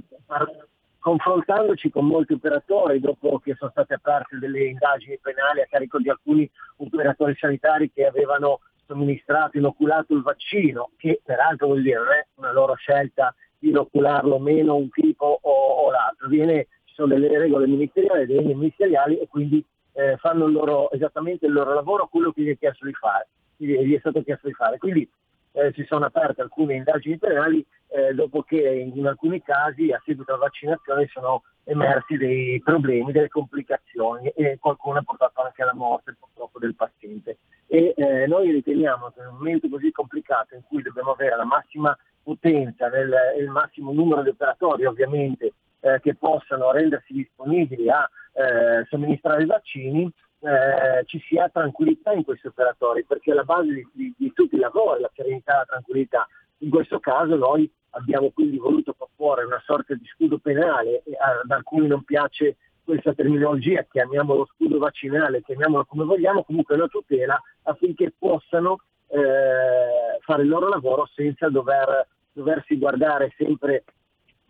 [1.02, 6.08] Confrontandoci con molti operatori, dopo che sono state aperte delle indagini penali a carico di
[6.08, 12.26] alcuni operatori sanitari che avevano somministrato, inoculato il vaccino, che peraltro vuol dire non è
[12.36, 17.36] una loro scelta di inocularlo meno un tipo o, o l'altro, Viene, ci sono delle
[17.36, 19.64] regole ministeriali, delle linee ministeriali e quindi
[19.94, 23.26] eh, fanno il loro, esattamente il loro lavoro, quello che gli è chiesto di fare,
[23.56, 24.78] gli è stato chiesto di fare.
[24.78, 25.10] Quindi
[25.52, 30.32] eh, si sono aperte alcune indagini penali eh, dopo che in, alcuni casi a seguito
[30.32, 36.16] alla vaccinazione sono emersi dei problemi, delle complicazioni e qualcuno ha portato anche alla morte
[36.18, 37.38] purtroppo del paziente.
[37.66, 41.44] E eh, noi riteniamo che in un momento così complicato in cui dobbiamo avere la
[41.44, 48.08] massima potenza nel, il massimo numero di operatori ovviamente eh, che possano rendersi disponibili a
[48.32, 50.10] eh, somministrare i vaccini,
[50.42, 54.58] eh, ci sia tranquillità in questi operatori, perché alla base di, di, di tutti i
[54.58, 56.28] lavori, la serenità la tranquillità.
[56.58, 61.86] In questo caso noi abbiamo quindi voluto proporre una sorta di scudo penale, ad alcuni
[61.86, 68.78] non piace questa terminologia, chiamiamolo scudo vaccinale, chiamiamolo come vogliamo, comunque una tutela affinché possano
[69.08, 73.84] eh, fare il loro lavoro senza dover, doversi guardare sempre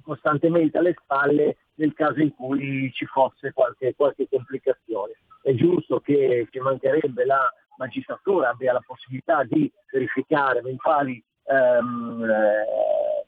[0.02, 5.14] costantemente alle spalle nel caso in cui ci fosse qualche, qualche complicazione.
[5.42, 13.26] È giusto che ci mancherebbe la magistratura abbia la possibilità di verificare eventuali ehm, eh,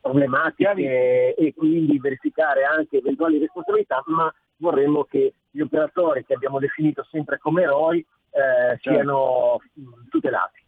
[0.00, 7.04] problematiche e quindi verificare anche eventuali responsabilità, ma vorremmo che gli operatori che abbiamo definito
[7.10, 8.90] sempre come eroi eh, certo.
[8.90, 9.60] siano
[10.10, 10.64] tutelati.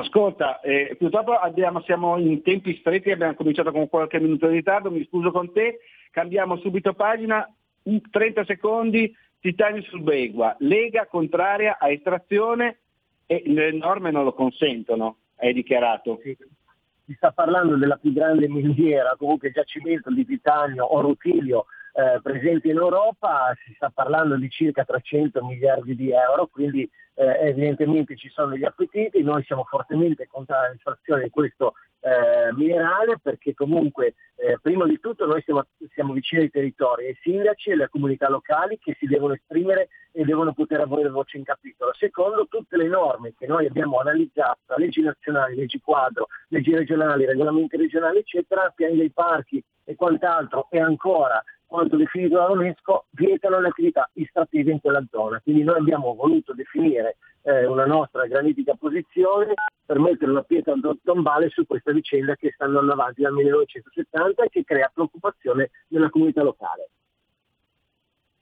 [0.00, 4.92] Ascolta, eh, purtroppo abbiamo, siamo in tempi stretti, abbiamo cominciato con qualche minuto di ritardo,
[4.92, 5.80] mi scuso con te,
[6.12, 7.52] cambiamo subito pagina,
[7.82, 12.78] 30 secondi, Titanio sul Begua, Lega contraria a estrazione
[13.26, 16.20] e le norme non lo consentono, hai dichiarato.
[16.22, 16.36] Sì.
[17.04, 21.66] Si sta parlando della più grande miniera, comunque giacimento di titanio o rutilio
[21.98, 27.48] eh, presente in Europa, si sta parlando di circa 300 miliardi di euro, quindi eh,
[27.48, 33.52] evidentemente ci sono degli appetiti, noi siamo fortemente contro l'estrazione di questo eh, minerale perché
[33.52, 37.88] comunque eh, prima di tutto noi siamo, siamo, vicini ai territori, ai sindaci e alle
[37.88, 41.92] comunità locali che si devono esprimere e devono poter avere voce in capitolo.
[41.94, 47.76] Secondo tutte le norme che noi abbiamo analizzato, leggi nazionali, leggi quadro, leggi regionali, regolamenti
[47.76, 54.10] regionali eccetera, piani dei parchi e quant'altro e ancora quanto definito dall'UNESCO, vietano le attività
[54.14, 55.38] estrattive in quella zona.
[55.40, 59.52] Quindi noi abbiamo voluto definire eh, una nostra granitica posizione
[59.84, 60.74] per mettere una pietra
[61.04, 66.08] tombale su questa vicenda che sta andando avanti dal 1970 e che crea preoccupazione nella
[66.08, 66.88] comunità locale.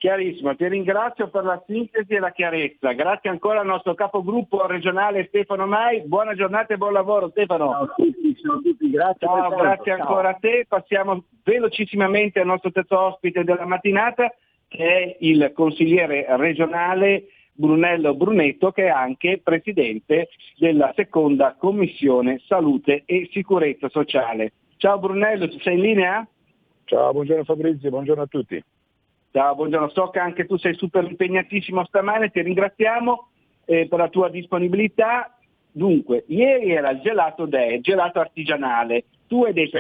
[0.07, 2.93] Chiarissimo, ti ringrazio per la sintesi e la chiarezza.
[2.93, 6.03] Grazie ancora al nostro capogruppo regionale Stefano Mai.
[6.03, 7.73] Buona giornata e buon lavoro Stefano.
[7.73, 8.89] Ciao a tutti, ciao a tutti.
[8.89, 9.27] grazie.
[9.27, 10.01] Ciao, grazie ciao.
[10.01, 10.65] ancora a te.
[10.69, 14.33] Passiamo velocissimamente al nostro terzo ospite della mattinata
[14.69, 23.03] che è il consigliere regionale Brunello Brunetto che è anche presidente della seconda commissione salute
[23.07, 24.53] e sicurezza sociale.
[24.77, 26.29] Ciao Brunello, sei in linea?
[26.85, 28.63] Ciao, buongiorno Fabrizio, buongiorno a tutti.
[29.37, 33.29] Ciao, buongiorno, so che anche tu sei super impegnatissimo stamane, ti ringraziamo
[33.67, 35.37] eh, per la tua disponibilità.
[35.71, 39.05] Dunque, ieri era il gelato day, gelato artigianale.
[39.27, 39.79] Tu hai detto,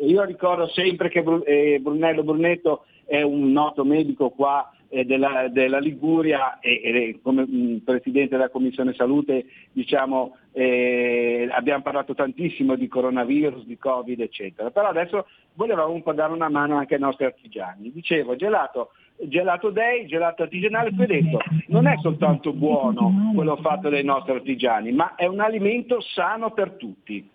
[0.00, 6.58] io ricordo sempre che eh, Brunello Brunetto è un noto medico qua della, della, Liguria
[6.60, 13.64] e, e, come mh, Presidente della Commissione Salute diciamo, eh, abbiamo parlato tantissimo di coronavirus,
[13.64, 17.92] di Covid eccetera, però adesso volevamo un po' dare una mano anche ai nostri artigiani.
[17.92, 23.88] Dicevo, gelato, gelato day, gelato artigianale, tu hai detto, non è soltanto buono quello fatto
[23.90, 27.28] dai nostri artigiani, ma è un alimento sano per tutti.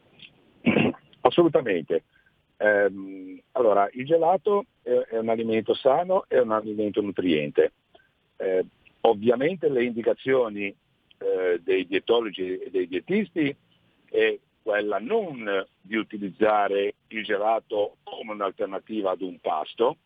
[1.22, 2.04] Assolutamente.
[2.64, 7.74] Ehm, allora, il gelato è, è, un alimento sano, è un alimento nutriente.
[8.38, 8.66] Eh,
[9.02, 10.74] ovviamente le indicazioni
[11.18, 13.54] eh, dei dietologi e dei dietisti
[14.10, 19.98] è quella non di utilizzare il gelato come un'alternativa ad un pasto,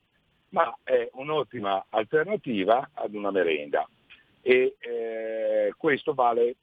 [0.50, 3.88] ma è un'ottima alternativa ad una merenda.
[4.42, 6.56] E eh, questo vale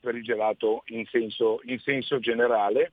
[0.00, 2.92] per il gelato in senso, in senso generale.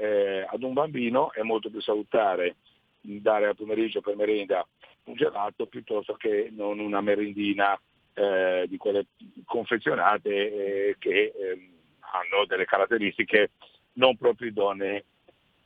[0.00, 2.56] Eh, ad un bambino è molto più salutare
[3.02, 4.66] dare al pomeriggio per merenda
[5.04, 7.78] un gelato piuttosto che non una merendina
[8.14, 9.08] eh, di quelle
[9.44, 11.68] confezionate eh, che ehm,
[12.00, 13.50] hanno delle caratteristiche
[13.94, 15.04] non proprio idonee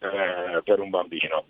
[0.00, 1.44] eh, per un bambino.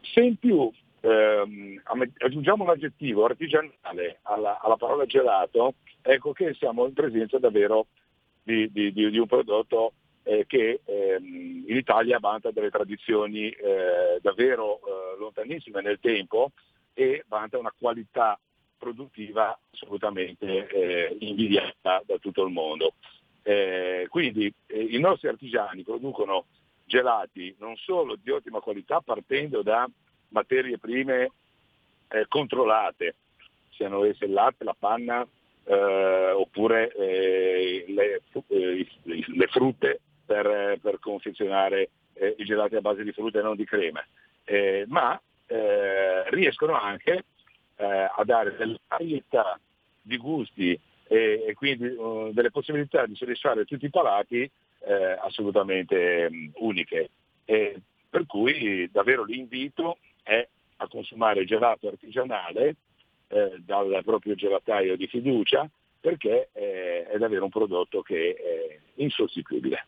[0.00, 1.82] Se in più ehm,
[2.20, 7.88] aggiungiamo l'aggettivo artigianale alla, alla, parola gelato, ecco che siamo in presenza davvero
[8.42, 9.92] di, di, di, di un prodotto
[10.22, 16.50] eh, che ehm, in Italia vanta delle tradizioni eh, davvero eh, lontanissime nel tempo
[16.94, 18.38] e vanta una qualità
[18.78, 22.94] produttiva assolutamente eh, invidiata da tutto il mondo.
[23.42, 26.46] Eh, quindi eh, i nostri artigiani producono
[26.84, 29.88] gelati non solo di ottima qualità partendo da
[30.28, 31.30] materie prime
[32.26, 33.14] controllate,
[33.70, 35.24] siano esse il latte, la panna
[35.64, 41.88] eh, oppure eh, le, eh, le, frutte per, per confezionare
[42.36, 44.04] i gelati a base di frutta e non di crema,
[44.86, 45.20] ma
[46.28, 47.24] riescono anche
[47.76, 49.58] a dare delle varietà
[50.02, 50.78] di gusti
[51.10, 54.48] e, e quindi uh, delle possibilità di soddisfare tutti i palati
[54.82, 57.10] eh, assolutamente um, uniche.
[57.44, 60.46] E per cui davvero l'invito è
[60.76, 62.76] a consumare gelato artigianale
[63.26, 65.68] eh, dal proprio gelataio di fiducia
[66.00, 69.86] perché eh, è davvero un prodotto che è insostituibile.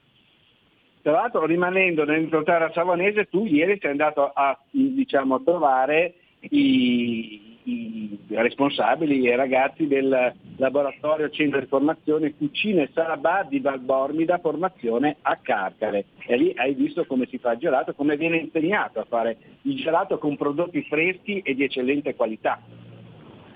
[1.02, 6.14] Tra l'altro rimanendo nell'entroterra savonese tu ieri sei andato a, diciamo, a trovare
[6.50, 13.58] i, i responsabili e i ragazzi del laboratorio Centro di Formazione Cucina e Salabà di
[13.58, 16.04] Valbormida Formazione a Carcare.
[16.24, 19.76] E lì hai visto come si fa il gelato, come viene insegnato a fare il
[19.76, 22.60] gelato con prodotti freschi e di eccellente qualità.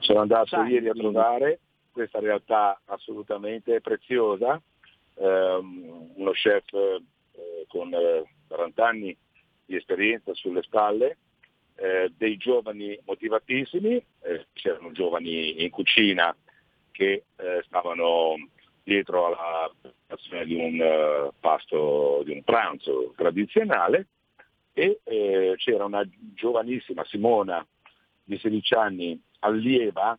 [0.00, 1.60] Sono andato Sai, ieri a trovare
[1.92, 4.60] questa realtà assolutamente preziosa,
[5.14, 6.64] ehm, uno chef
[7.36, 9.16] eh, con eh, 40 anni
[9.64, 11.18] di esperienza sulle spalle,
[11.76, 16.34] eh, dei giovani motivatissimi, eh, c'erano giovani in cucina
[16.90, 18.34] che eh, stavano
[18.82, 24.06] dietro alla preparazione di un pasto, di un pranzo tradizionale
[24.72, 27.66] e eh, c'era una giovanissima Simona
[28.22, 30.18] di 16 anni, allieva,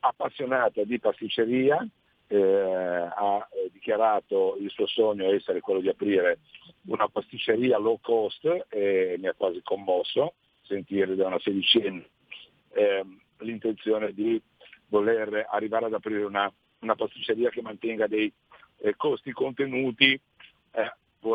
[0.00, 1.86] appassionata di pasticceria,
[2.32, 6.38] eh, ha dichiarato il suo sogno essere quello di aprire
[6.86, 12.08] una pasticceria low cost e mi ha quasi commosso sentire da una sedicenne.
[12.70, 13.04] Eh,
[13.40, 14.40] l'intenzione di
[14.88, 16.50] voler arrivare ad aprire una,
[16.80, 18.32] una pasticceria che mantenga dei
[18.78, 20.18] eh, costi contenuti
[20.72, 20.92] eh,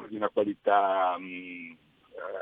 [0.10, 1.76] di una qualità mh, mm, eh,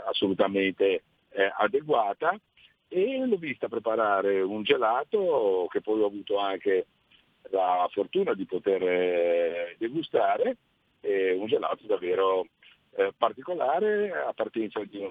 [0.08, 2.40] assolutamente eh, adeguata.
[2.88, 6.86] E l'ho vista preparare un gelato che poi ho avuto anche
[7.52, 10.58] la fortuna di poter eh, degustare,
[11.06, 12.48] un gelato davvero
[12.96, 15.08] eh, particolare, a partenza di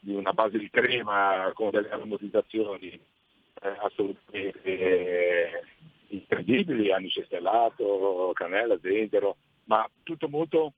[0.00, 5.62] di una base di crema con delle aromatizzazioni eh, assolutamente
[6.08, 10.74] incredibili, anice stellato, cannella, zenzero, ma tutto molto,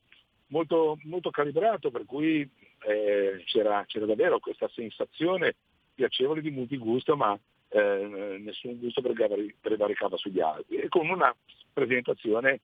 [0.48, 2.48] molto, molto calibrato, per cui
[2.86, 5.54] eh, c'era, c'era, davvero questa sensazione
[5.94, 7.38] piacevole di multigusto, ma
[7.70, 11.34] eh, nessun gusto prevaricava sugli altri, e con una
[11.72, 12.60] presentazione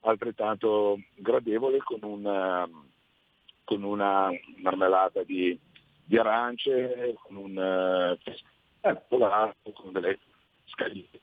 [0.00, 2.68] altrettanto gradevole con una,
[3.64, 5.58] con una marmellata di,
[6.04, 8.18] di arance con un
[8.80, 10.18] eh, polato, con delle
[10.66, 11.20] scagliette.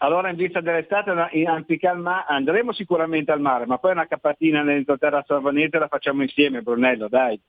[0.00, 5.88] Allora in vista dell'estate andremo sicuramente al mare, ma poi una capatina nell'entroterra salvanese la
[5.88, 7.40] facciamo insieme, Brunello, dai.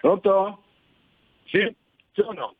[0.00, 0.64] Pronto?
[1.46, 1.74] Sì,
[2.12, 2.54] sono.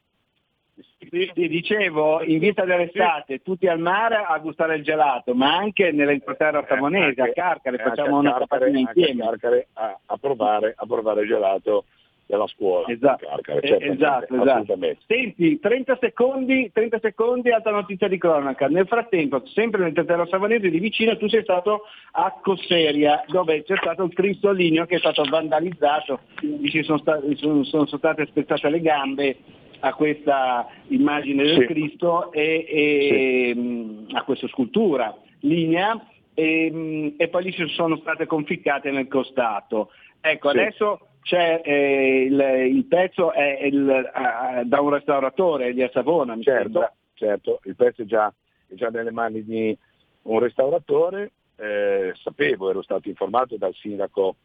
[1.08, 3.42] Sì, dicevo, in vista dell'estate, sì.
[3.42, 8.18] tutti al mare a gustare il gelato, ma anche nell'entroterra eh, samonese, a Carcare, facciamo
[8.18, 9.22] una capatina insieme.
[9.22, 11.84] A Carcare a, a, provare, a provare il gelato
[12.26, 12.88] della scuola.
[12.88, 14.78] Esatto, Carcare, eh, esatto, esatto.
[15.06, 18.66] Senti, 30 secondi, 30 secondi, altra notizia di cronaca.
[18.66, 21.82] Nel frattempo, sempre nel Terra Savanese di vicino, tu sei stato
[22.12, 26.20] a Cosseria, dove c'è stato il Cristolinio che è stato vandalizzato,
[26.64, 29.36] ci sono, stati, sono, sono state spezzate le gambe
[29.80, 31.66] a questa immagine del sì.
[31.66, 33.60] Cristo e, e sì.
[33.60, 39.06] Mm, a questa scultura linea e, mm, e, poi lì si sono state conficcate nel
[39.06, 39.90] costato.
[40.20, 40.58] Ecco, sì.
[40.58, 42.38] adesso c'è eh, il,
[42.72, 46.94] il, pezzo è il, uh, da un restauratore di Savona, mi certo, sembra.
[47.14, 48.32] Certo, il pezzo è già,
[48.68, 49.76] è già nelle mani di
[50.22, 54.36] un restauratore, eh, sapevo, ero stato informato dal sindaco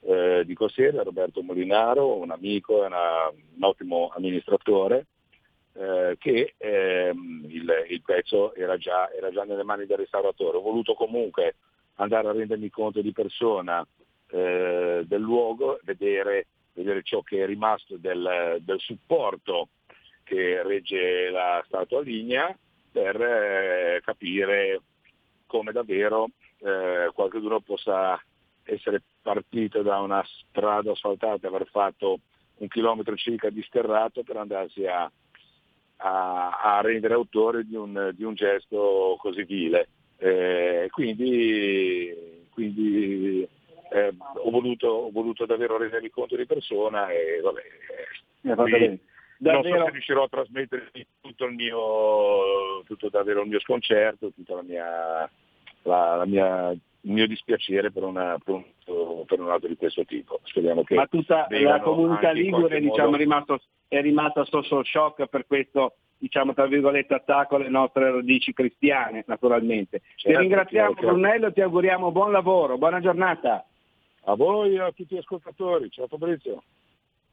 [0.00, 5.08] eh, di Cossiera, Roberto Molinaro, un amico una, un ottimo amministratore,
[5.74, 10.56] eh, che ehm, il, il, pezzo era già, era già, nelle mani del restauratore.
[10.56, 11.56] Ho voluto comunque
[11.96, 13.86] andare a rendermi conto di persona
[14.32, 19.68] eh, del luogo, vedere, vedere, ciò che è rimasto del, del supporto
[20.22, 22.56] che regge la statua lignea
[22.92, 24.80] per eh, capire
[25.46, 28.20] come davvero eh, qualcuno possa
[28.64, 32.20] essere partito da una strada asfaltata aver fatto
[32.58, 35.10] un chilometro circa di sterrato per andarsi a,
[35.96, 39.88] a, a rendere autore di un, di un, gesto così vile.
[40.18, 43.48] Eh, quindi, quindi
[43.92, 44.14] eh,
[44.44, 47.60] ho, voluto, ho, voluto, davvero rendermi conto di persona e vabbè,
[48.42, 48.98] eh,
[49.38, 50.90] non so se riuscirò a trasmettere
[51.20, 55.30] tutto il mio, tutto davvero il mio sconcerto, tutta la mia,
[55.82, 60.04] la, la mia il mio dispiacere per, una, per, un, per, un, atto di questo
[60.04, 60.40] tipo.
[60.44, 65.46] Speriamo che Ma tutta la comunità ligure diciamo, è, rimasto, è rimasta sotto shock per
[65.46, 70.02] questo diciamo tra virgolette attacco alle nostre radici cristiane naturalmente.
[70.16, 71.06] Certo, ti ringraziamo certo.
[71.06, 73.64] Brunello e ti auguriamo buon lavoro, buona giornata.
[74.24, 76.62] A voi e a tutti gli ascoltatori, ciao Fabrizio.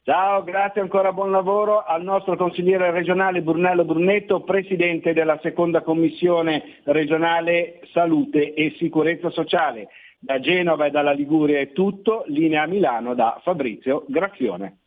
[0.04, 6.80] Ciao, grazie ancora, buon lavoro al nostro consigliere regionale Brunello Brunetto, presidente della seconda commissione
[6.86, 9.90] regionale salute e sicurezza sociale.
[10.18, 14.78] Da Genova e dalla Liguria è tutto, linea a Milano da Fabrizio Graffione.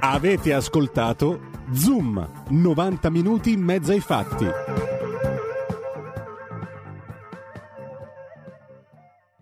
[0.00, 1.38] Avete ascoltato
[1.70, 4.87] Zoom, 90 minuti in mezzo ai fatti.